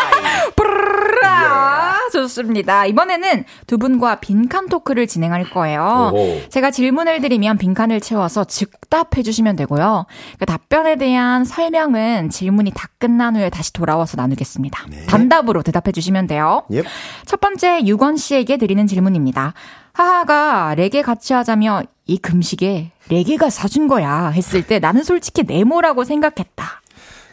[2.35, 2.85] 좋습니다.
[2.85, 6.11] 이번에는 두 분과 빈칸 토크를 진행할 거예요.
[6.13, 6.49] 오호.
[6.49, 10.05] 제가 질문을 드리면 빈칸을 채워서 즉답해 주시면 되고요.
[10.39, 14.85] 그 답변에 대한 설명은 질문이 다 끝난 후에 다시 돌아와서 나누겠습니다.
[15.07, 16.63] 단답으로 대답해 주시면 돼요.
[16.73, 16.83] 예.
[17.25, 19.53] 첫 번째 유건 씨에게 드리는 질문입니다.
[19.93, 26.81] 하하가 레게 같이 하자며 이 금식에 레게가 사준 거야 했을 때 나는 솔직히 네모라고 생각했다.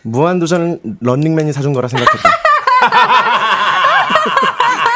[0.03, 2.29] 무한도전 런닝맨이 사준 거라 생각했다.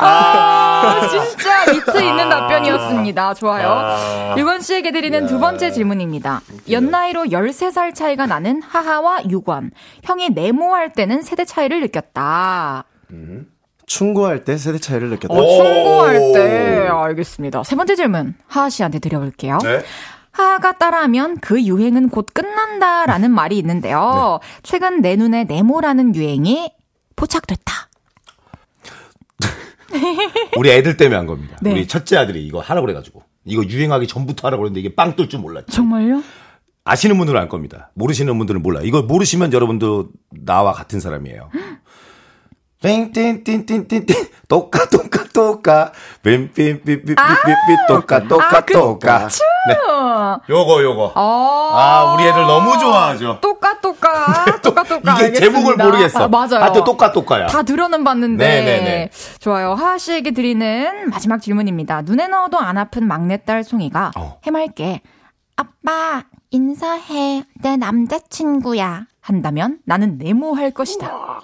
[0.00, 3.34] 아, 진짜 위트 있는 답변이었습니다.
[3.34, 4.34] 좋아요.
[4.36, 6.40] 유건 씨에게 드리는 두 번째 질문입니다.
[6.70, 9.70] 연나이로 13살 차이가 나는 하하와 유건.
[10.02, 12.84] 형이 네모할 때는 세대 차이를 느꼈다.
[13.86, 15.34] 충고할 때 세대 차이를 느꼈다.
[15.34, 16.88] 어, 충고할 때.
[16.90, 17.62] 알겠습니다.
[17.64, 18.34] 세 번째 질문.
[18.48, 19.58] 하하 씨한테 드려볼게요.
[19.62, 19.82] 네.
[20.34, 24.40] 하하가 따라하면 그 유행은 곧 끝난다라는 말이 있는데요.
[24.64, 26.72] 최근 내 눈에 네모라는 유행이
[27.14, 27.72] 포착됐다.
[30.58, 31.56] 우리 애들 때문에 한 겁니다.
[31.62, 31.70] 네.
[31.72, 35.38] 우리 첫째 아들이 이거 하라고 그래가지고 이거 유행하기 전부터 하라고 그랬는데 이게 빵 뜰 줄
[35.40, 35.70] 몰랐죠.
[35.70, 36.22] 정말요?
[36.84, 37.90] 아시는 분들은 알 겁니다.
[37.94, 38.80] 모르시는 분들은 몰라.
[38.82, 41.48] 이거 모르시면 여러분도 나와 같은 사람이에요.
[42.82, 44.04] 띵띵띵띵띵띵
[44.48, 47.16] 똑까 똑까 똑까 빈빈빈빈빈빈
[47.88, 49.28] 똑까 똑까 똑까
[49.68, 49.74] 네.
[50.48, 51.70] 요거 요거 어.
[51.74, 53.38] 아 우리 애들 너무 좋아하죠.
[53.40, 55.84] 똑까 똑까 똑까 똑까 이게 제목을 알겠습니다.
[55.84, 56.24] 모르겠어.
[56.24, 56.62] 아, 맞아요.
[56.64, 57.46] 하여튼 똑까 똑까야.
[57.46, 59.10] 다 들어는 봤는데 네네네.
[59.40, 59.74] 좋아요.
[59.74, 62.02] 하하 씨에게 드리는 마지막 질문입니다.
[62.02, 64.38] 눈에 넣어도 안 아픈 막내딸 송이가 어.
[64.44, 65.02] 해맑게
[65.56, 71.40] 아빠 인사해 내 남자친구야 한다면 나는 네모할 것이다.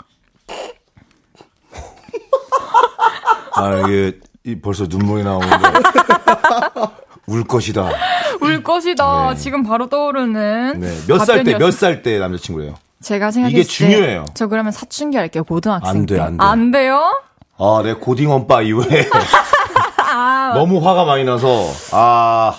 [3.54, 5.56] 아 이게 이 벌써 눈물이 나오는데
[7.30, 7.88] 울 것이다.
[8.42, 9.30] 울 것이다.
[9.30, 9.36] 네.
[9.36, 10.96] 지금 바로 떠오르는 네.
[11.08, 12.74] 몇 살 때 몇 살 때 남자친구예요?
[13.02, 14.24] 제가 생각했을 이게 때 중요해요.
[14.34, 15.44] 저 그러면 사춘기 할게요.
[15.44, 16.20] 고등학생 안 돼, 때.
[16.20, 16.44] 안 돼.
[16.44, 17.22] 안 돼요?
[17.58, 19.08] 아, 내 고딩 엄빠 이후에
[20.54, 21.48] 너무 화가 많이 나서
[21.92, 22.54] 아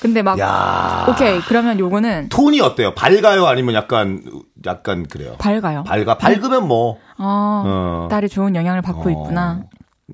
[0.00, 1.06] 근데 막 야.
[1.08, 2.94] 오케이 그러면 요거는 톤이 어때요?
[2.94, 3.46] 밝아요?
[3.46, 4.22] 아니면 약간
[4.66, 5.36] 약간 그래요?
[5.38, 5.84] 밝아요.
[5.84, 8.08] 밝아 밝으면 뭐 어, 어.
[8.10, 9.10] 딸이 좋은 영향을 받고 어.
[9.10, 9.62] 있구나.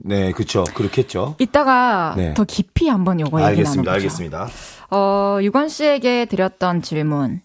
[0.03, 0.65] 네, 그렇죠.
[0.75, 1.37] 그렇겠죠.
[1.39, 2.35] 이따가 네.
[2.35, 3.91] 더 깊이 한번 요거 얘기 알겠습니다.
[3.91, 3.91] 나눠보죠.
[3.93, 4.49] 알겠습니다.
[4.91, 7.41] 어, 유건 씨에게 드렸던 질문.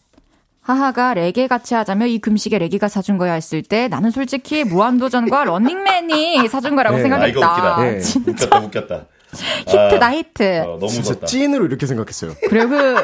[0.61, 6.45] 하하가 레게 같이 하자며 이 금식에 레게가 사준 거야 했을 때 나는 솔직히 무한도전과 런닝맨이
[6.49, 7.77] 사준 거라고 네, 생각했다.
[7.81, 7.99] 네.
[7.99, 9.05] 진짜 웃겼다, 웃겼다.
[9.67, 10.43] 히트다 히트.
[10.79, 12.33] 너무 진짜 찐으로 이렇게 생각했어요.
[12.49, 12.95] 그리고 그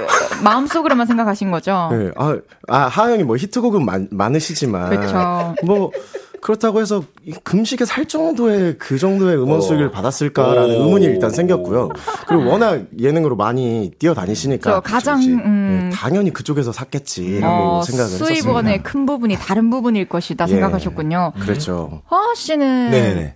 [0.43, 1.89] 마음속으로만 생각하신 거죠.
[1.91, 2.37] 네, 아,
[2.67, 4.99] 아, 하영이 뭐 히트곡은 많, 많으시지만.
[5.01, 5.55] 그쵸.
[5.63, 5.91] 뭐,
[6.45, 10.83] 그렇다고 해서 이 금식에 살 정도의 그 정도의 음원 수익을 받았을까라는 오.
[10.83, 11.89] 의문이 일단 생겼고요.
[12.27, 14.71] 그리고 워낙 예능으로 많이 뛰어다니시니까.
[14.73, 15.31] 저 가장 그치.
[15.31, 18.83] 음, 네, 당연히 그쪽에서 샀겠지라고 어, 생각을 수입원의 했었습니다.
[18.83, 20.51] 큰 부분이 다른 부분일 것이다 예.
[20.51, 21.33] 생각하셨군요.
[21.39, 22.03] 그렇죠.
[22.05, 23.35] 하하 씨는 네네.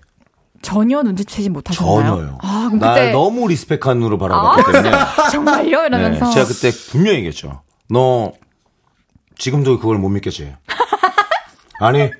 [0.61, 2.05] 전혀 눈치채지 못하셨나요?
[2.05, 2.37] 전혀요.
[2.43, 4.91] 아, 그럼 날 그때 너무 리스펙한 으로 바라봤기 때문에.
[5.33, 5.81] 정말요?
[5.81, 7.63] 네, 이러면서 제가 그때 분명히 얘기했죠.
[7.89, 8.33] 너
[9.35, 10.53] 지금도 그걸 못 믿겠지?
[11.81, 12.11] 아니,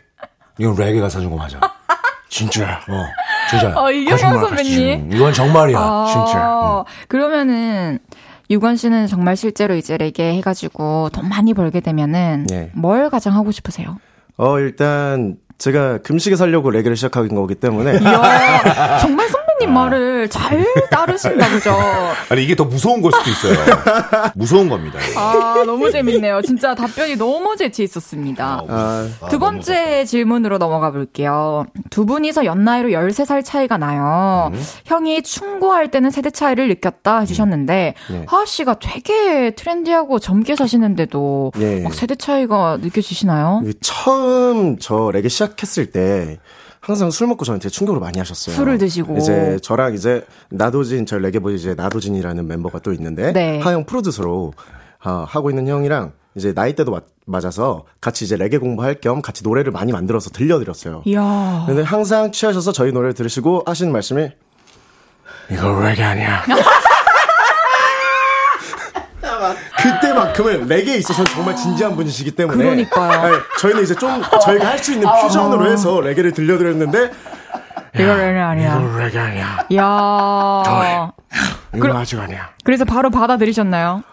[0.60, 1.60] 이건 레게가 사준 거 맞아.
[2.30, 2.80] 진짜.
[2.88, 3.05] 어.
[3.49, 3.74] 진짜.
[3.76, 4.99] 어, 이경영 선배님.
[4.99, 6.38] 음, 이건 정말이야, 진짜.
[6.39, 7.97] 아, 그러면은
[8.51, 12.72] 유건 씨는 정말 실제로 이제 레게 해가지고 돈 많이 벌게 되면은 네.
[12.76, 13.97] 뭘 가장 하고 싶으세요?
[14.38, 19.28] 어, 일단 제가 금식에 살려고 레게를 시작한 거기 때문에 이야, 정말
[19.60, 21.76] 선배님 말을 잘 따르신다 그죠?
[22.30, 23.66] 아니, 이게 더 무서운 걸 수도 있어요.
[24.36, 24.99] 무서운 겁니다.
[25.12, 25.20] 이거.
[25.20, 26.41] 아 너무 재밌네요.
[26.41, 28.64] 진짜 답변이 너무 재치 있었습니다.
[28.68, 31.66] 아, 두 번째 질문으로 넘어가 볼게요.
[31.89, 34.51] 두 분이서 연나이로 13살 차이가 나요.
[34.86, 38.26] 형이 충고할 때는 세대 차이를 느꼈다 해주셨는데, 네.
[38.28, 41.82] 하하 씨가 되게 트렌디하고 젊게 사시는데도 예.
[41.82, 43.62] 막 세대 차이가 느껴지시나요?
[43.66, 46.39] 이 처음 저 레게 시작했을 때
[46.90, 48.56] 항상 술 먹고 저한테 충고를 많이 하셨어요.
[48.56, 49.16] 술을 드시고.
[49.18, 53.60] 이제 저랑 이제 나도진 저 레게보이 이제 나도진이라는 멤버가 또 있는데 네.
[53.60, 54.54] 하영 프로듀서로
[55.02, 59.72] 아, 하고 있는 형이랑 이제 나이대도 맞, 맞아서 같이 이제 레게 공부할 겸 같이 노래를
[59.72, 61.04] 많이 만들어서 들려드렸어요.
[61.06, 61.64] 이야.
[61.68, 64.30] 근데 항상 취하셔서 저희 노래를 들으시고 하시는 말씀이
[65.52, 66.44] 이거 레게 아니야.
[69.78, 73.20] 그때 만큼은 레게에 있어서는 정말 진지한 분이시기 때문에 그러니까요.
[73.22, 77.11] 아니, 저희는 이제 좀 저희가 할 수 있는 퓨전으로 해서 레게를 들려드렸는데
[77.95, 78.80] 이거 레게 아니야.
[78.80, 79.57] 이거 레게 아니야.
[79.70, 81.11] 이야.
[81.74, 82.49] 이거 그럼- 아직 아니야.
[82.63, 84.03] 그래서 바로 받아들이셨나요?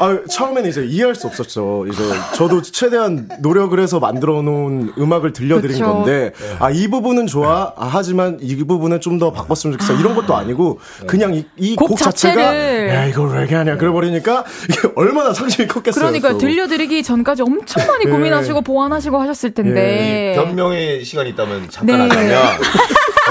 [0.00, 1.86] 아, 처음에는 이제 이해할 수 없었죠.
[1.90, 2.02] 이제
[2.34, 5.84] 저도 최대한 노력을 해서 만들어 놓은 음악을 들려드린 그쵸.
[5.86, 7.72] 건데, 아, 이 부분은 좋아.
[7.76, 9.98] 아, 하지만 이 부분은 좀 더 바꿨으면 좋겠어.
[9.98, 12.88] 이런 것도 아니고, 그냥 이, 이곡 곡, 자체가, 자체를.
[12.90, 13.76] 야, 이거 레게 아니야.
[13.76, 16.04] 그래버리니까, 이게 얼마나 상심이 컸겠어요.
[16.04, 16.38] 그러니까 또.
[16.38, 18.10] 들려드리기 전까지 엄청 많이 예.
[18.10, 20.34] 고민하시고 보완하시고 하셨을 텐데.
[20.36, 22.02] 변명의 시간이 있다면 잠깐 네.
[22.08, 22.42] 하자면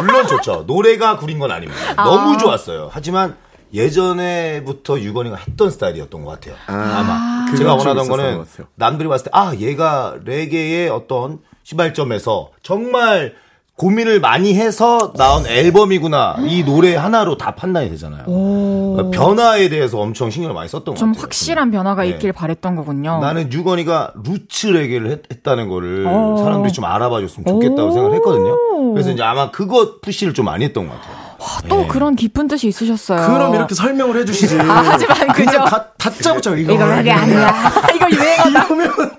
[0.01, 0.63] 물론 좋죠.
[0.67, 1.95] 노래가 구린 건 아닙니다.
[1.95, 2.89] 너무 좋았어요.
[2.91, 3.35] 하지만
[3.73, 6.55] 예전에부터 유건이가 했던 스타일이었던 것 같아요.
[6.67, 8.45] 아, 마 제가 좀 원하던 거는.
[8.75, 13.33] 남들이 봤을 때 아 얘가 레게의 어떤 시발점에서 정말
[13.75, 18.25] 고민을 많이 해서 나온 앨범이구나 이 노래 하나로 다 판단이 되잖아요.
[18.25, 21.21] 그러니까 변화에 대해서 엄청 신경을 많이 썼던 것좀 같아요.
[21.21, 22.09] 확실한 변화가 네.
[22.09, 23.19] 있길 바랬던 거군요.
[23.19, 26.37] 나는 유건이가 루츠 레게를 했, 다는 거를 어.
[26.37, 27.91] 사람들이 좀 알아봐 줬으면 좋겠다고 오.
[27.91, 28.93] 생각을 했거든요.
[28.93, 31.26] 그래서 이제 아마 그거 푸시를 좀 많이 했던 것 같아요.
[31.69, 31.87] 또 네.
[31.87, 33.27] 그런 깊은 뜻이 있으셨어요.
[33.27, 34.59] 그럼 이렇게 설명을 해주시지.
[34.61, 35.51] 아, 하지만 그죠.
[35.51, 37.71] 그냥 다, 다짜고짜 이거, 이거 레게 아니야.
[37.95, 38.65] 이거 유행하다.
[38.65, 38.91] 이러면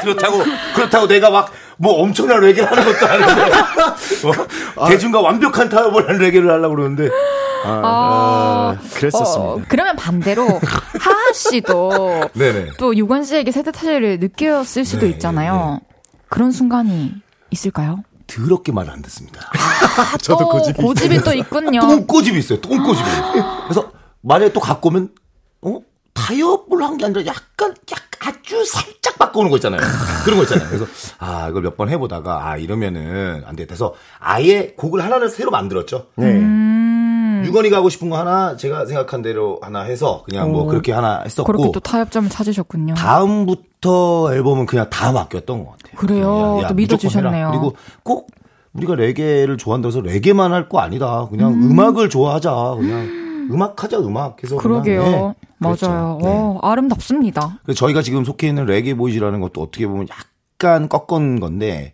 [0.00, 0.42] 그렇다고
[0.74, 3.56] 그렇다고 내가 막 뭐 엄청난 레게를 하는 것도 아닌데
[4.22, 7.08] 뭐 대중과 완벽한 타협을 한 레게를 하려고 그러는데
[7.64, 9.52] 아, 그랬었습니다.
[9.52, 12.70] 어, 그러면 반대로 하하 씨도 네네.
[12.78, 15.80] 또 유건 씨에게 세대 차이를 느꼈을 수도 네, 있잖아요.
[16.28, 17.14] 그런 순간이
[17.50, 18.04] 있을까요?
[18.36, 19.40] 더럽게 말안 듣습니다.
[20.20, 21.80] 저도 또 고집이 고집이 또 있군요.
[21.80, 22.60] 똥꼬집이 있어요.
[22.60, 23.08] 똥꼬집이.
[23.64, 23.90] 그래서
[24.22, 25.10] 만약에 또 갖고 오면
[25.62, 25.80] 어
[26.14, 29.80] 타협을 한 게 아니라 약간 약 아주 살짝 바꿔오는 거 있잖아요.
[30.24, 30.68] 그런 거 있잖아요.
[30.68, 30.86] 그래서
[31.18, 33.72] 아 이걸 몇 번 해보다가 아 이러면은 안 되겠다.
[33.74, 36.06] 해서 아예 곡을 하나를 새로 만들었죠.
[36.16, 36.26] 네.
[36.26, 37.11] 음.
[37.44, 41.50] 유건이가 하고 싶은 거 하나 제가 생각한 대로 하나 해서 그냥 뭐 그렇게 하나 했었고
[41.52, 42.94] 그렇게 또 타협점을 찾으셨군요.
[42.94, 45.96] 다음부터 앨범은 그냥 다 맡겼던 것 같아요.
[45.96, 46.58] 그래요?
[46.60, 47.50] 야, 야, 또 믿어주셨네요.
[47.50, 48.30] 그리고 꼭
[48.74, 51.26] 우리가 레게를 좋아한다고 해서 레게만 할 거 아니다.
[51.30, 51.70] 그냥 음.
[51.72, 51.80] 음.
[51.80, 52.76] 악을 좋아하자.
[52.78, 55.02] 그냥 음악 하자 음악 해서 그러게요.
[55.02, 55.76] 그냥, 네, 맞아요.
[55.76, 56.18] 그랬죠.
[56.22, 56.26] 네.
[56.28, 57.58] 어, 아름답습니다.
[57.64, 61.92] 그래서 저희가 지금 속해 있는 레게 보이즈라는 것도 어떻게 보면 약간 꺾은 건데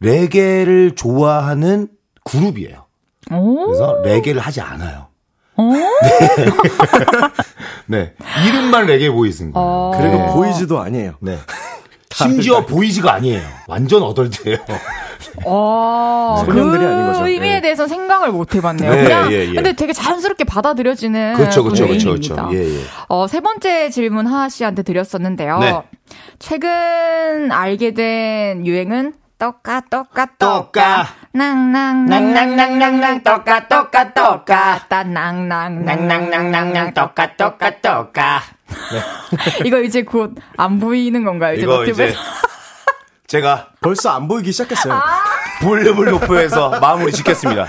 [0.00, 1.88] 레게를 좋아하는
[2.24, 2.85] 그룹이에요.
[3.32, 5.08] 오, 그래서 레게를 하지 않아요.
[5.56, 5.72] 오,
[7.86, 8.12] 네.
[8.46, 9.66] 이름만 레게 보이즈인 거예요.
[9.66, 9.92] 어.
[9.96, 11.14] 그리고 보이즈도 아니에요.
[11.20, 11.38] 네.
[12.12, 13.42] 심지어 보이즈가 아니에요.
[13.68, 14.58] 완전 어덜트예요.
[15.44, 17.26] 어, 소년들이 그 아닌 거죠.
[17.26, 17.60] 의미에 예.
[17.60, 18.90] 대해서 생각을 못 해봤네요.
[18.90, 19.52] 네, 그냥 예, 예.
[19.52, 22.08] 근데 되게 자연스럽게 받아들여지는 그렇죠, 그렇죠, 그렇죠.
[22.10, 22.48] 그렇죠.
[22.52, 22.80] 예, 예.
[23.08, 25.58] 어, 세 번째 질문 하하 씨한테 드렸었는데요.
[25.58, 25.82] 네.
[26.38, 31.06] 최근 알게 된 유행은 똑까 똑까 똑까.
[31.36, 38.42] 낭낭낭낭낭낭낭 똑까 똑까 똑까 따낭낭낭낭낭낭 똑까 똑까 똑까
[39.64, 41.54] 이거 이제 곧 안 보이는 건가요?
[41.54, 41.84] 이제 이거?
[41.84, 42.14] 이제
[43.26, 44.92] 제가 벌써 안 보이기 시작했어요.
[44.94, 45.02] 아.
[45.62, 47.66] 볼륨을 높여서 마무리 짓겠습니다.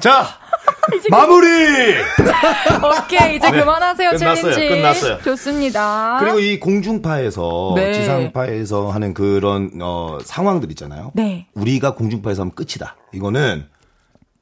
[0.00, 0.26] 자,
[1.10, 1.46] 마무리!
[3.04, 3.60] 오케이 이제 네.
[3.60, 5.18] 그만하세요 끝났어요, 챌린지 끝났어요.
[5.22, 6.18] 좋습니다.
[6.20, 7.92] 그리고 이 공중파에서 네.
[7.92, 11.12] 지상파에서 하는 그런 어, 상황들 있잖아요.
[11.14, 11.46] 네.
[11.54, 12.96] 우리가 공중파에서 하면 끝이다.
[13.12, 13.66] 이거는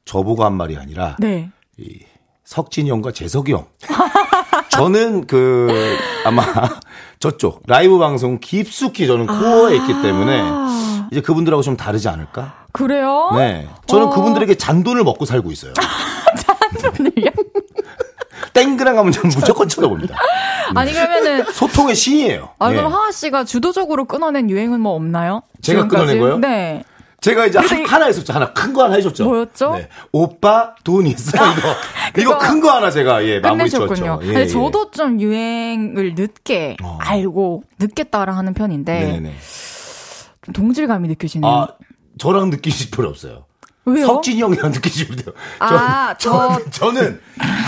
[0.05, 1.49] 저보고 한 말이 아니라 네.
[1.77, 1.99] 이
[2.45, 3.65] 석진이 형과 재석이 형.
[4.77, 5.67] 저는 그
[6.25, 6.43] 아마
[7.19, 10.43] 저쪽 라이브 방송 깊숙이 저는 코어에 있기 때문에
[11.11, 12.65] 이제 그분들하고 좀 다르지 않을까?
[12.71, 13.31] 그래요?
[13.35, 13.67] 네.
[13.87, 14.09] 저는 어.
[14.09, 15.73] 그분들에게 잔돈을 먹고 살고 있어요.
[16.73, 17.31] 잔돈을요?
[18.53, 20.15] 땡그랑 하면 저는 무조건 쳐다봅니다.
[20.75, 22.49] 아니 그러면은 소통의 신이에요.
[22.59, 22.75] 아 예.
[22.75, 25.41] 그럼 하하 씨가 주도적으로 끊어낸 유행은 뭐 없나요?
[25.61, 26.05] 제가 지금까지?
[26.05, 26.37] 끊어낸 거요?
[26.39, 26.83] 네.
[27.25, 28.33] 제가 이제 한- 하나 했었죠.
[28.33, 29.23] 하나 큰 거 하나 해줬죠.
[29.25, 29.71] 뭐였죠?
[29.77, 29.89] 네.
[30.11, 31.75] 오빠 돈 있어 이거
[32.21, 33.67] 이거 큰 거 하나 제가 예 마무리.
[33.67, 34.19] 지었죠.
[34.23, 34.45] 예, 예.
[34.47, 36.97] 저도 좀 유행을 늦게 어.
[37.01, 39.33] 알고 늦게 따라하는 편인데 네네네.
[40.43, 41.47] 좀 동질감이 느껴지는.
[41.49, 41.67] 아
[42.19, 43.45] 저랑 느끼실 필요 없어요.
[43.85, 44.05] 왜요?
[44.07, 45.33] 석진이 형이랑 느끼시면 돼요.
[45.59, 47.19] 아, 저- 저, 는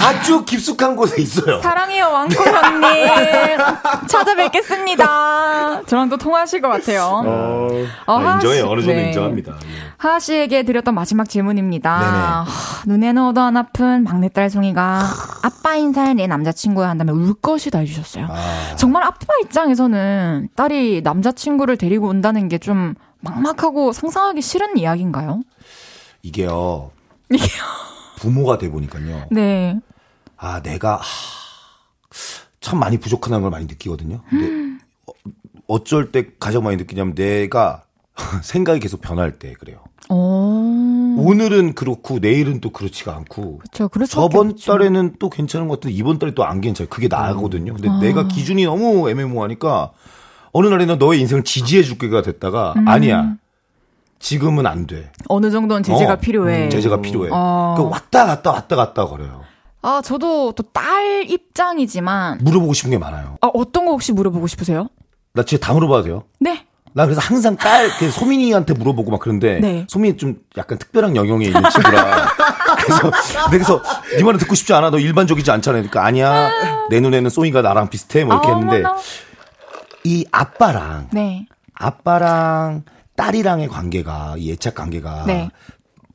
[0.03, 1.61] 아주 깊숙한 곳에 있어요.
[1.61, 2.81] 사랑해요 왕코 형님
[4.07, 5.83] 찾아뵙겠습니다.
[5.85, 7.21] 저랑 또 통화하실 것 같아요.
[7.25, 7.69] 어,
[8.07, 8.63] 어, 아, 인정해요.
[8.63, 9.07] 씨- 어느 정도 네.
[9.07, 9.53] 인정합니다.
[9.53, 9.67] 예.
[9.97, 11.91] 하하 씨에게 드렸던 마지막 질문입니다.
[11.91, 12.45] 하,
[12.85, 15.01] 눈에는 오도 안 아픈 막내딸 송이가
[15.43, 18.27] 아빠 인사를 내 남자친구야 한다면 울 것이다 해주셨어요.
[18.29, 18.75] 아.
[18.75, 25.37] 정말 아빠 입장에서는 딸이 남자친구를 데리고 온다는 게 좀 막막하고 상상하기 싫은 이야기인가
[26.45, 26.91] 요?
[27.31, 27.63] 이게요.
[28.17, 29.25] 부모가 돼 보니까요.
[29.31, 29.79] 네.
[30.37, 31.03] 아, 내가 하,
[32.61, 34.21] 참 많이 부족하다는 걸 많이 느끼거든요.
[34.29, 35.11] 근데 어,
[35.67, 37.83] 어쩔 때 가장 많이 느끼냐면 내가
[38.43, 39.79] 생각이 계속 변할 때 그래요.
[40.09, 40.15] 오.
[41.19, 43.89] 오늘은 그렇고 내일은 또 그렇지가 않고 그렇죠.
[44.07, 44.71] 저번 없죠.
[44.71, 46.89] 달에는 또 괜찮은 것 같은데 이번 달에 또 안 괜찮아요.
[46.89, 47.73] 그게 나거든요.
[47.73, 47.99] 근데 아.
[47.99, 49.91] 내가 기준이 너무 애매모호하니까
[50.53, 52.87] 어느 날에는 너의 인생을 지지해 줄 게가 됐다가 음.
[52.87, 53.35] 아니야.
[54.19, 55.11] 지금은 안 돼.
[55.27, 56.69] 어느 정도는 제재가 어, 필요해.
[56.69, 57.29] 제재가 필요해.
[57.31, 57.75] 어.
[57.77, 59.41] 그 왔다 갔다 왔다 갔다 거려요.
[59.81, 63.37] 아, 저도 또 딸 입장이지만 물어보고 싶은 게 많아요.
[63.41, 64.87] 아, 어떤 거 혹시 물어보고 싶으세요?
[65.33, 66.23] 나 진짜 다 물어봐도 돼요?
[66.39, 66.65] 네.
[66.93, 69.85] 나 그래서 항상 딸, 그 소민이한테 물어보고 막 그런데 네.
[69.87, 72.27] 소민이 좀 약간 특별한 영역에 있는 친구라
[72.83, 73.81] 그래서 내가 그래서
[74.17, 74.89] 네 말은 듣고 싶지 않아.
[74.89, 75.75] 너 일반적이지 않잖아.
[75.77, 76.49] 그러니까 아니야.
[76.89, 78.23] 내 눈에는 소민이가 나랑 비슷해.
[78.23, 78.95] 뭐 이렇게 아, 했는데 어머나.
[80.05, 81.45] 이 아빠랑 네.
[81.75, 82.83] 아빠랑
[83.17, 85.49] 딸이랑의 관계가 이 애착 관계가 네.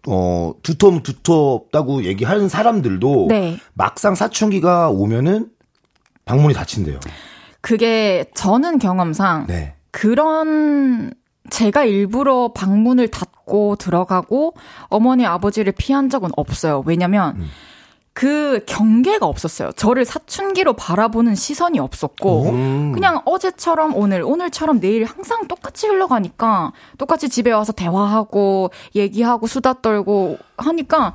[0.08, 3.58] 어 두텁 두텁다고 얘기하는 사람들도 네.
[3.74, 5.50] 막상 사춘기가 오면은
[6.24, 6.98] 방문이 닫힌대요.
[7.60, 9.74] 그게 저는 경험상 네.
[9.90, 11.12] 그런
[11.50, 16.82] 제가 일부러 방문을 닫고 들어가고 어머니 아버지를 피한 적은 없어요.
[16.86, 17.48] 왜냐면 음.
[18.14, 19.72] 그 경계가 없었어요.
[19.72, 22.44] 저를 사춘기로 바라보는 시선이 없었고
[22.92, 30.36] 그냥 어제처럼 오늘 오늘처럼 내일 항상 똑같이 흘러가니까 똑같이 집에 와서 대화하고 얘기하고 수다 떨고
[30.58, 31.14] 하니까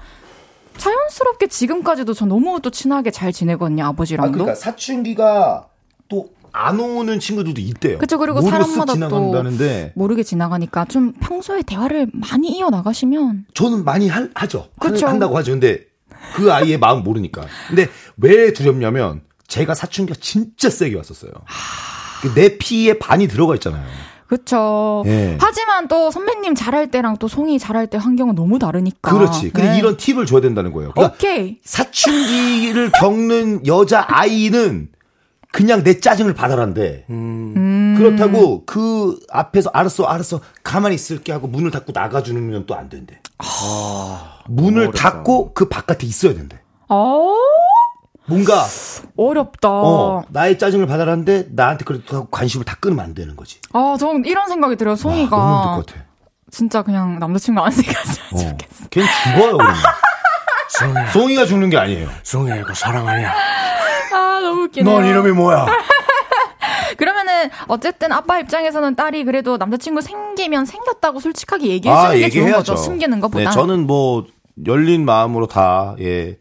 [0.78, 4.32] 자연스럽게 지금까지도 저 너무 또 친하게 잘 지내거든요 아 아버지랑도.
[4.32, 5.68] 그러니까 사춘기가
[6.08, 7.98] 또안 오는 친구들도 있대요.
[8.00, 14.08] 그쵸, 그리고 사람마다 또 지나간다는데 모르게 지나가니까 좀 평소에 대화를 많이 이어 나가시면 저는 많이
[14.08, 14.68] 하죠.
[14.80, 15.08] 하- 그쵸.
[15.08, 15.52] 한다고 하죠.
[15.52, 15.86] 근데
[16.36, 17.46] 그 아이의 마음 모르니까.
[17.68, 21.32] 근데 왜 두렵냐면 제가 사춘기가 진짜 세게 왔었어요.
[22.22, 23.86] 그내 피에 반이 들어가 있잖아요.
[24.28, 25.04] 그쵸.
[25.08, 25.38] 예.
[25.40, 29.12] 하지만 또 선배님 잘할 때랑 또 송이 잘할 때 환경은 너무 다르니까.
[29.12, 29.52] 그렇지.
[29.52, 29.78] 근데 네.
[29.78, 30.92] 이런 팁을 줘야 된다는 거예요.
[30.92, 31.60] 그러니까 오케이.
[31.64, 34.90] 사춘기를 겪는 여자 아이는
[35.52, 37.06] 그냥 내 짜증을 받아란대.
[37.10, 37.96] 음.
[37.98, 43.20] 그렇다고 그 앞에서 알았어, 알았어, 가만히 있을게 하고 문을 닫고 나가주면 또안 된대.
[44.48, 46.60] 문을 닫고 그 바깥에 있어야 된대.
[46.90, 47.34] 어
[48.28, 48.66] 뭔가
[49.16, 49.70] 어렵다.
[49.70, 53.60] 어, 나의 짜증을 받아라는데 나한테 그렇다고 관심을 다 끊으면 안 되는 거지.
[53.74, 54.92] 아, 저는 이런 생각이 들어요.
[54.92, 56.08] 와, 송이가 너무 힘들 것 같아.
[56.52, 58.38] 진짜 그냥 남자친구 안 생겼으면 어.
[58.38, 58.90] 좋겠어.
[58.90, 59.76] 걔는 죽어요, 그러면.
[61.14, 62.10] 송이가 죽는 게 아니에요.
[62.60, 63.34] 이거 사랑하냐?
[64.12, 64.94] 아, 너무 웃기네요.
[65.00, 65.66] 넌 이름이 뭐야?
[66.98, 72.52] 그러면은 어쨌든 아빠 입장에서는 딸이 그래도 남자친구 생기면 생겼다고 솔직하게 얘기해 주는 아, 게 좋은.
[72.52, 72.76] 거죠.
[72.76, 73.46] 숨기는 것보다.
[73.50, 74.26] 네, 저는 뭐
[74.66, 76.38] 열린 마음으로 다 예.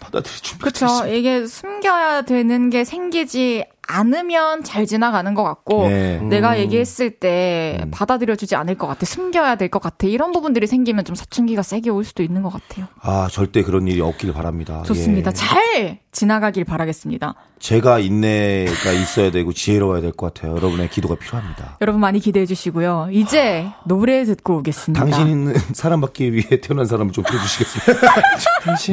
[0.00, 1.06] 받아들일 준비가 그렇죠.
[1.08, 6.18] 이게 숨겨야 되는 게 생기지 않으면 잘 지나가는 것 같고 네.
[6.20, 7.90] 내가 얘기했을 때 음.
[7.90, 9.06] 받아들여주지 않을 것 같아.
[9.06, 10.06] 숨겨야 될 것 같아.
[10.06, 12.86] 이런 부분들이 생기면 좀 사춘기가 세게 올 수도 있는 것 같아요.
[13.00, 14.82] 아, 절대 그런 일이 없길 바랍니다.
[14.86, 15.30] 좋습니다.
[15.30, 15.34] 예.
[15.34, 17.34] 잘 지나가길 바라겠습니다.
[17.58, 20.54] 제가 인내가 있어야 되고 지혜로워야 될 것 같아요.
[20.56, 21.78] 여러분의 기도가 필요합니다.
[21.80, 23.08] 여러분 많이 기대해 주시고요.
[23.10, 25.04] 이제 노래 듣고 오겠습니다.
[25.04, 28.12] 당신은 사랑받기 위해 태어난 사람을 좀 들어주시겠습니다.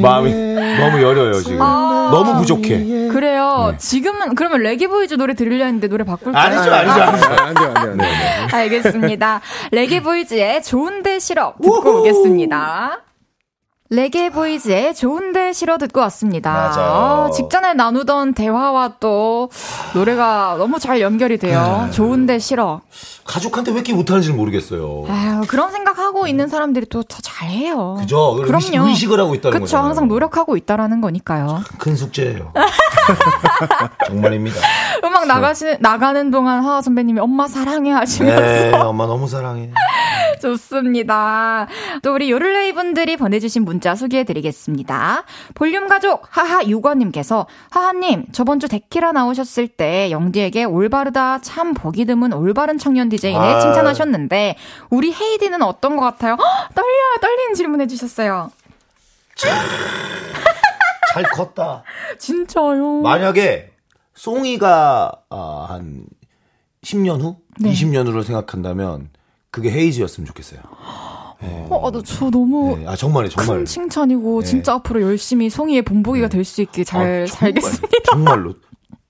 [0.02, 1.60] 마음이 너무 여려요, 지금.
[1.60, 2.08] 아.
[2.12, 3.08] 너무 부족해.
[3.08, 3.74] 그래요.
[3.78, 6.48] 지금은 그러면 레게 보이즈 노래 들으려 했는데 노래 바꿀까요?
[6.50, 6.56] 네.
[6.56, 7.26] 아니죠, 아니죠, 아니죠.
[7.42, 8.48] 안 돼요, 안 돼요, 안 돼요.
[8.52, 9.40] 알겠습니다.
[9.72, 13.02] 레게보이즈의 좋은데 싫어 듣고 오겠습니다.
[13.90, 16.50] 레게 보이즈의 좋은데 싫어 듣고 왔습니다.
[16.52, 17.26] 맞아요.
[17.28, 19.50] 아, 직전에 나누던 대화와 또
[19.94, 21.48] 노래가 너무 잘 연결이 네.
[21.48, 21.88] 돼요.
[21.92, 22.80] 좋은데 싫어.
[23.26, 25.04] 가족한테 왜 이렇게 못하는지 를 모르겠어요.
[25.08, 27.96] 아유, 그런 생각하고 있는 사람들이 또 더 잘해요.
[28.00, 28.38] 그죠?
[28.40, 29.86] 의식- 의식을 하고 있다는 그쵸, 거잖아요.
[29.88, 31.60] 항상 노력하고 있다라는 거니까요.
[31.78, 32.52] 큰 숙제예요.
[34.06, 34.56] 정말입니다.
[35.04, 39.70] 음악 나가시, 나가는 동안 하하 선배님이 엄마 사랑해 하시면서 네, 엄마 너무 사랑해.
[40.40, 41.66] 좋습니다.
[42.02, 45.24] 또 우리 요를레이 분들이 보내주신 문자 소개해드리겠습니다.
[45.54, 52.32] 볼륨 가족 하하 유건님께서 하하님 저번 주 데키라 나오셨을 때 영디에게 올바르다 참 보기 드문
[52.32, 53.08] 올바른 청년
[53.56, 53.60] 아.
[53.60, 54.56] 칭찬하셨는데
[54.90, 56.36] 우리 헤이디는 어떤 것 같아요?
[56.40, 58.50] 헉, 떨려요 떨리는 질문해주셨어요.
[61.12, 61.82] 잘 컸다.
[62.18, 63.02] 진짜요?
[63.02, 63.70] 만약에
[64.14, 66.06] 송이가 아, 한
[66.82, 67.72] 10년 후, 네.
[67.72, 69.10] 20년 후를 생각한다면
[69.50, 70.60] 그게 헤이즈였으면 좋겠어요.
[71.40, 73.58] 어, 나저 너무 네, 아 정말에 정말.
[73.58, 74.46] 큰 칭찬이고 네.
[74.46, 77.98] 진짜 앞으로 열심히 송이의 본보기가 될 수 있게 잘 아, 정말, 살겠습니다.
[78.10, 78.54] 정말로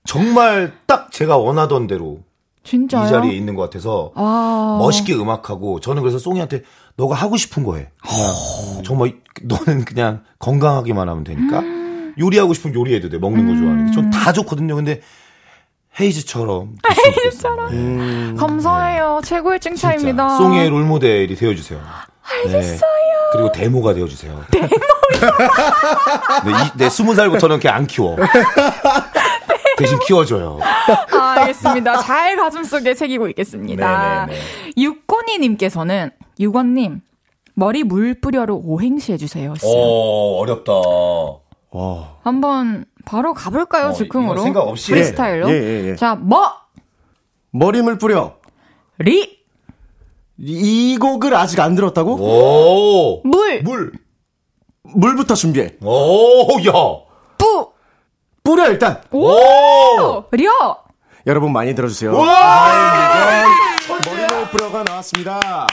[0.05, 2.19] 정말 딱 제가 원하던 대로
[2.63, 3.05] 진짜요?
[3.05, 4.77] 이 자리에 있는 것 같아서 아.
[4.79, 6.63] 멋있게 음악하고 저는 그래서 송이한테
[6.97, 7.89] 너가 하고 싶은 거 해.
[8.01, 12.13] 그냥 정말 너는 그냥 건강하기만 하면 되니까 음.
[12.19, 13.17] 요리하고 싶으면 요리해도 돼.
[13.17, 13.91] 먹는 거 좋아하니까.
[13.91, 14.75] 전다 좋거든요.
[14.75, 15.01] 근데
[15.99, 19.21] 헤이즈처럼 헤이즈처럼 감사해요.
[19.23, 20.37] 최고의 칭찬입니다.
[20.37, 21.79] 송이의 롤모델이 되어주세요.
[22.25, 22.79] 알겠어요.
[23.31, 24.45] 그리고 데모가 되어주세요.
[24.51, 24.69] 데모요?
[26.45, 28.15] 네, 이, 네, 스무 살부터는 그냥 안 키워.
[29.77, 30.59] 대신 키워줘요.
[30.61, 31.97] 아, 알겠습니다.
[32.01, 34.25] 잘 가슴 속에 새기고 있겠습니다.
[34.27, 34.41] 네네네.
[34.77, 37.01] 육건이님께서는 육원님
[37.55, 39.53] 머리 물 뿌려로 오행시 해주세요.
[39.63, 40.71] 어, 어렵다.
[41.71, 42.15] 와.
[42.23, 43.87] 한번 바로 가볼까요?
[43.87, 44.91] 어, 즉흥으로 생각 없이.
[44.91, 45.49] 프리스타일로.
[45.49, 45.95] 예, 예, 예.
[45.95, 46.53] 자, 머,
[47.51, 48.35] 머리 물 뿌려.
[48.97, 49.34] 리,
[50.37, 52.15] 이, 이 곡을 아직 안 들었다고?
[52.15, 53.21] 오!
[53.23, 53.91] 물, 물!
[54.83, 55.73] 물부터 준비해.
[55.81, 56.71] 오, 야!
[57.37, 57.71] 뿌,
[58.43, 59.01] 뿌려 일단.
[59.11, 60.77] 오, 려.
[61.25, 62.15] 여러분 많이 들어주세요.
[62.15, 63.45] 와!
[64.05, 65.67] 머리물 뿌려가 나왔습니다.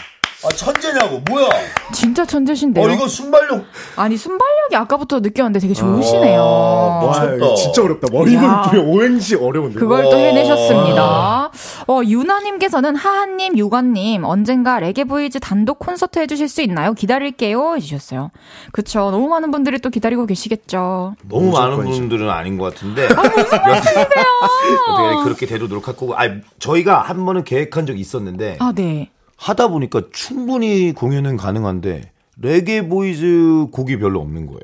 [0.44, 1.48] 아, 천재냐고, 뭐야?
[1.92, 2.84] 진짜 천재신데요.
[2.84, 3.64] 어, 이거 순발력.
[3.94, 6.40] 아니 순발력이 아까부터 느꼈는데 되게 좋으시네요.
[6.40, 7.54] 와, 미쳤다.
[7.54, 8.08] 진짜 어렵다.
[8.10, 8.62] 머리물 야.
[8.62, 9.78] 뿌려 오행시 어려운데.
[9.78, 10.16] 그걸 또 와.
[10.16, 11.50] 해내셨습니다.
[11.86, 16.92] 어, 유나님께서는 하하님, 유권님, 언젠가 레게 보이즈 단독 콘서트 해주실 수 있나요?
[16.94, 17.76] 기다릴게요.
[17.76, 18.32] 해주셨어요.
[18.72, 19.10] 그쵸.
[19.12, 21.14] 너무 많은 분들이 또 기다리고 계시겠죠.
[21.28, 22.00] 너무 많은 무조건이죠.
[22.00, 23.06] 분들은 아닌 것 같은데.
[23.06, 25.22] 아, 무슨 말씀이세요?
[25.22, 26.16] 그렇게 대로 노력할 거고.
[26.16, 26.22] 아,
[26.58, 28.56] 저희가 한 번은 계획한 적이 있었는데.
[28.58, 29.10] 아, 네.
[29.42, 32.12] 하다 보니까 충분히 공연은 가능한데.
[32.38, 34.60] 레게 보이즈 곡이 별로 없는 거예요.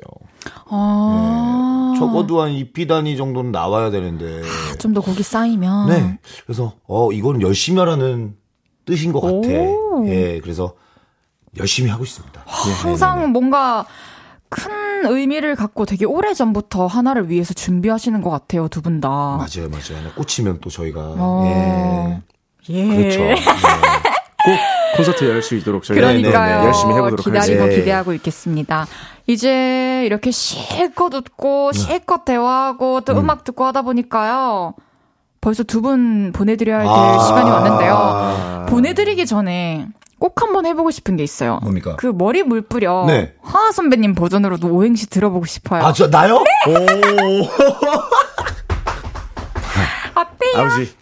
[0.69, 1.93] 아.
[1.99, 4.41] 적어도 한 EP 단위 정도는 나와야 되는데.
[4.79, 5.89] 좀더 곡이 쌓이면.
[5.89, 6.19] 네.
[6.45, 8.35] 그래서 어 이거는 열심히 하라는
[8.85, 9.37] 뜻인 것 같아.
[9.49, 10.05] 오.
[10.07, 10.39] 예.
[10.41, 10.73] 그래서
[11.57, 12.41] 열심히 하고 있습니다.
[12.41, 13.85] 예, 항상 뭔가
[14.49, 14.71] 큰
[15.05, 19.09] 의미를 갖고 되게 오래 전부터 하나를 위해서 준비하시는 것 같아요, 두 분 다.
[19.09, 20.11] 맞아요, 맞아요.
[20.15, 21.43] 꽂히면 또 저희가 어.
[21.45, 22.21] 예.
[22.73, 22.87] 예.
[23.11, 23.19] 그렇죠.
[24.47, 24.51] 예.
[24.51, 24.59] 꼭
[24.97, 26.55] 콘서트 열 수 있도록 저희가 그러니까요.
[26.55, 27.75] 네, 네, 열심히 해보도록 기다리고 하겠습니다.
[27.75, 28.87] 기대하고 있겠습니다.
[29.27, 34.73] 이제 이렇게 실컷 웃고 실컷 대화하고 또 음악 듣고 하다 보니까요.
[35.41, 37.19] 벌써 두 분 보내드려야 될 아.
[37.19, 38.65] 시간이 왔는데요.
[38.69, 39.87] 보내드리기 전에
[40.19, 41.59] 꼭 한번 해보고 싶은 게 있어요.
[41.61, 41.95] 뭡니까?
[41.95, 43.33] 그 머리 물 뿌려 네.
[43.41, 45.85] 하하 선배님 버전으로도 오행시 들어보고 싶어요.
[45.85, 46.43] 아, 저 나요?
[46.67, 46.73] 네.
[46.75, 47.47] 오.
[50.19, 50.65] 어때요?
[50.65, 50.93] 아버지.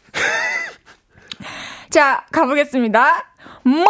[1.89, 3.23] 자 가보겠습니다.
[3.63, 3.85] 뭐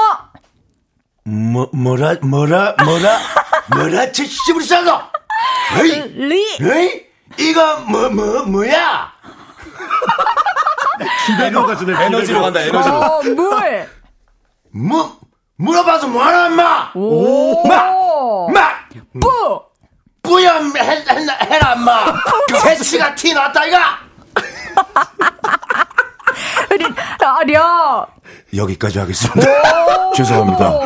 [1.29, 3.19] 뭐 뭐라 뭐라 뭐라
[3.75, 4.89] 뭐라 치시부리 싸고.
[5.81, 6.01] 에이.
[6.15, 7.05] 리 에이?
[7.37, 9.11] 이거 뭐 뭐 뭐야?
[11.25, 12.05] 기대료가 주네.
[12.05, 12.61] 에너지로 간다.
[12.61, 12.95] 에너지로.
[12.95, 13.89] 어, 물.
[14.71, 15.19] 뭐
[15.57, 16.91] 물어봐서 뭐하나 인마.
[16.95, 17.67] 오.
[17.67, 17.91] 마.
[18.53, 18.69] 마.
[19.19, 19.61] 뿌.
[20.23, 22.05] 뿌염 해, 해라, 해라 인마.
[22.61, 23.71] 새치가 티 났다 이
[26.69, 27.37] 가.
[27.37, 28.07] 아, 려.
[28.55, 29.41] 여기까지 하겠습니다.
[30.15, 30.79] 죄송합니다.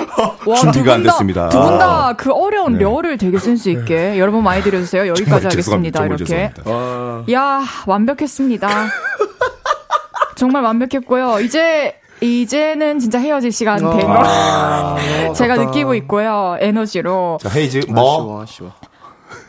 [0.59, 1.49] 준비가 안 됐습니다.
[1.49, 2.13] 두 분다 아.
[2.13, 5.07] 그 어려운 려를 되게 센스 있게 여러분 많이 들려주세요.
[5.07, 5.47] 여기까지.
[5.47, 5.99] 하겠습니다.
[5.99, 6.51] 정말 이렇게.
[6.55, 7.33] 죄송합니다.
[7.33, 8.69] 야 완벽했습니다.
[10.35, 11.39] 정말 완벽했고요.
[11.41, 14.23] 이제 이제는 진짜 헤어질 시간 된 거.
[14.23, 14.95] 아,
[15.35, 16.55] 제가 느끼고 있고요.
[16.59, 17.39] 에너지로.
[17.41, 18.41] 자, 헤이즈 뭐?
[18.43, 18.71] 아쉬워, 아쉬워.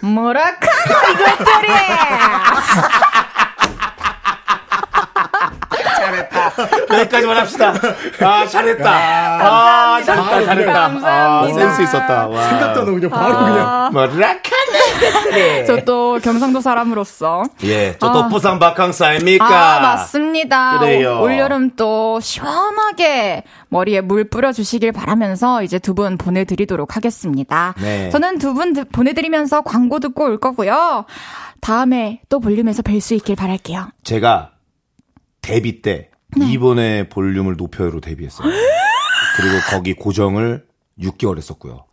[0.01, 1.69] 뭐라카나 이것들이.
[6.99, 7.73] 여기까지만 합시다.
[8.21, 8.91] 아, 잘했다.
[8.91, 10.73] 아, 잘했다, 잘했다.
[10.73, 11.09] 감사합니다.
[11.09, 12.29] 아, 센스 있었다.
[12.29, 12.49] 와.
[12.49, 13.91] 생각도 안 그냥 바로 그냥.
[13.93, 15.65] 뭐, 라카네.
[15.67, 17.45] 저또 경상도 사람으로서.
[17.65, 19.47] 예, 저또 부산 바캉스 아닙니까?
[19.47, 20.79] 아, 맞습니다.
[20.79, 21.21] 그래요.
[21.21, 27.75] 올 여름 또 시원하게 머리에 물 뿌려주시길 바라면서 이제 두 분 보내드리도록 하겠습니다.
[27.81, 28.09] 네.
[28.11, 31.05] 저는 두 분 보내드리면서 광고 듣고 올 거고요.
[31.61, 33.89] 다음에 또 볼륨에서 뵐 수 있길 바랄게요.
[34.05, 34.51] 제가
[35.43, 36.51] 데뷔 때 네.
[36.51, 38.49] 이번에 볼륨을 높여요로 데뷔했어요.
[39.37, 40.65] 그리고 거기 고정을
[41.01, 41.85] 6개월 했었고요.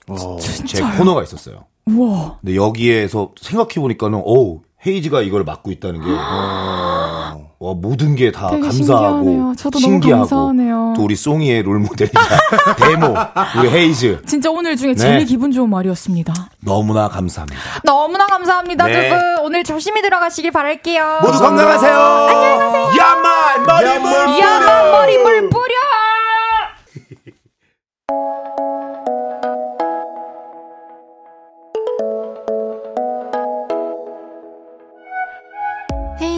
[0.67, 1.65] 제 코너가 있었어요.
[1.85, 2.37] 우와.
[2.41, 6.05] 근데 여기에서 생각해 보니까는 어우 헤이즈가 이걸 맡고 있다는 게
[7.61, 9.53] 어, 어, 모든 게 다 감사하고 신기하네요.
[9.57, 10.93] 저도 너무 신기하고 감사하네요.
[10.95, 12.19] 또 우리 송이의 롤 모델이자
[12.79, 13.13] 데모
[13.59, 14.95] 우리 헤이즈 진짜 오늘 중에 네.
[14.95, 16.33] 제일 기분 좋은 말이었습니다.
[16.61, 17.61] 너무나 감사합니다.
[17.83, 19.09] 너무나 감사합니다, 네.
[19.09, 19.45] 두 분.
[19.45, 21.19] 오늘 조심히 들어가시길 바랄게요.
[21.21, 21.93] 모두 건강하세요.
[21.93, 22.91] 안녕하세요.
[22.97, 25.73] 야만 머리물 야만 머리 물 뿌려!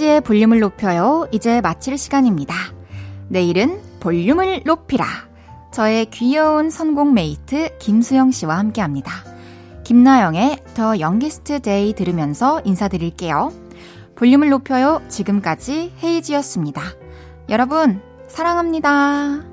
[0.00, 1.28] 헤이즈의 볼륨을 높여요.
[1.30, 2.54] 이제 마칠 시간입니다.
[3.28, 5.04] 내일은 볼륨을 높이라.
[5.72, 9.12] 저의 귀여운 선곡 메이트 김수영 씨와 함께 합니다.
[9.84, 13.52] 김나영의 The Youngest Day 들으면서 인사드릴게요.
[14.16, 15.02] 볼륨을 높여요.
[15.08, 16.82] 지금까지 헤이즈였습니다.
[17.50, 19.49] 여러분, 사랑합니다.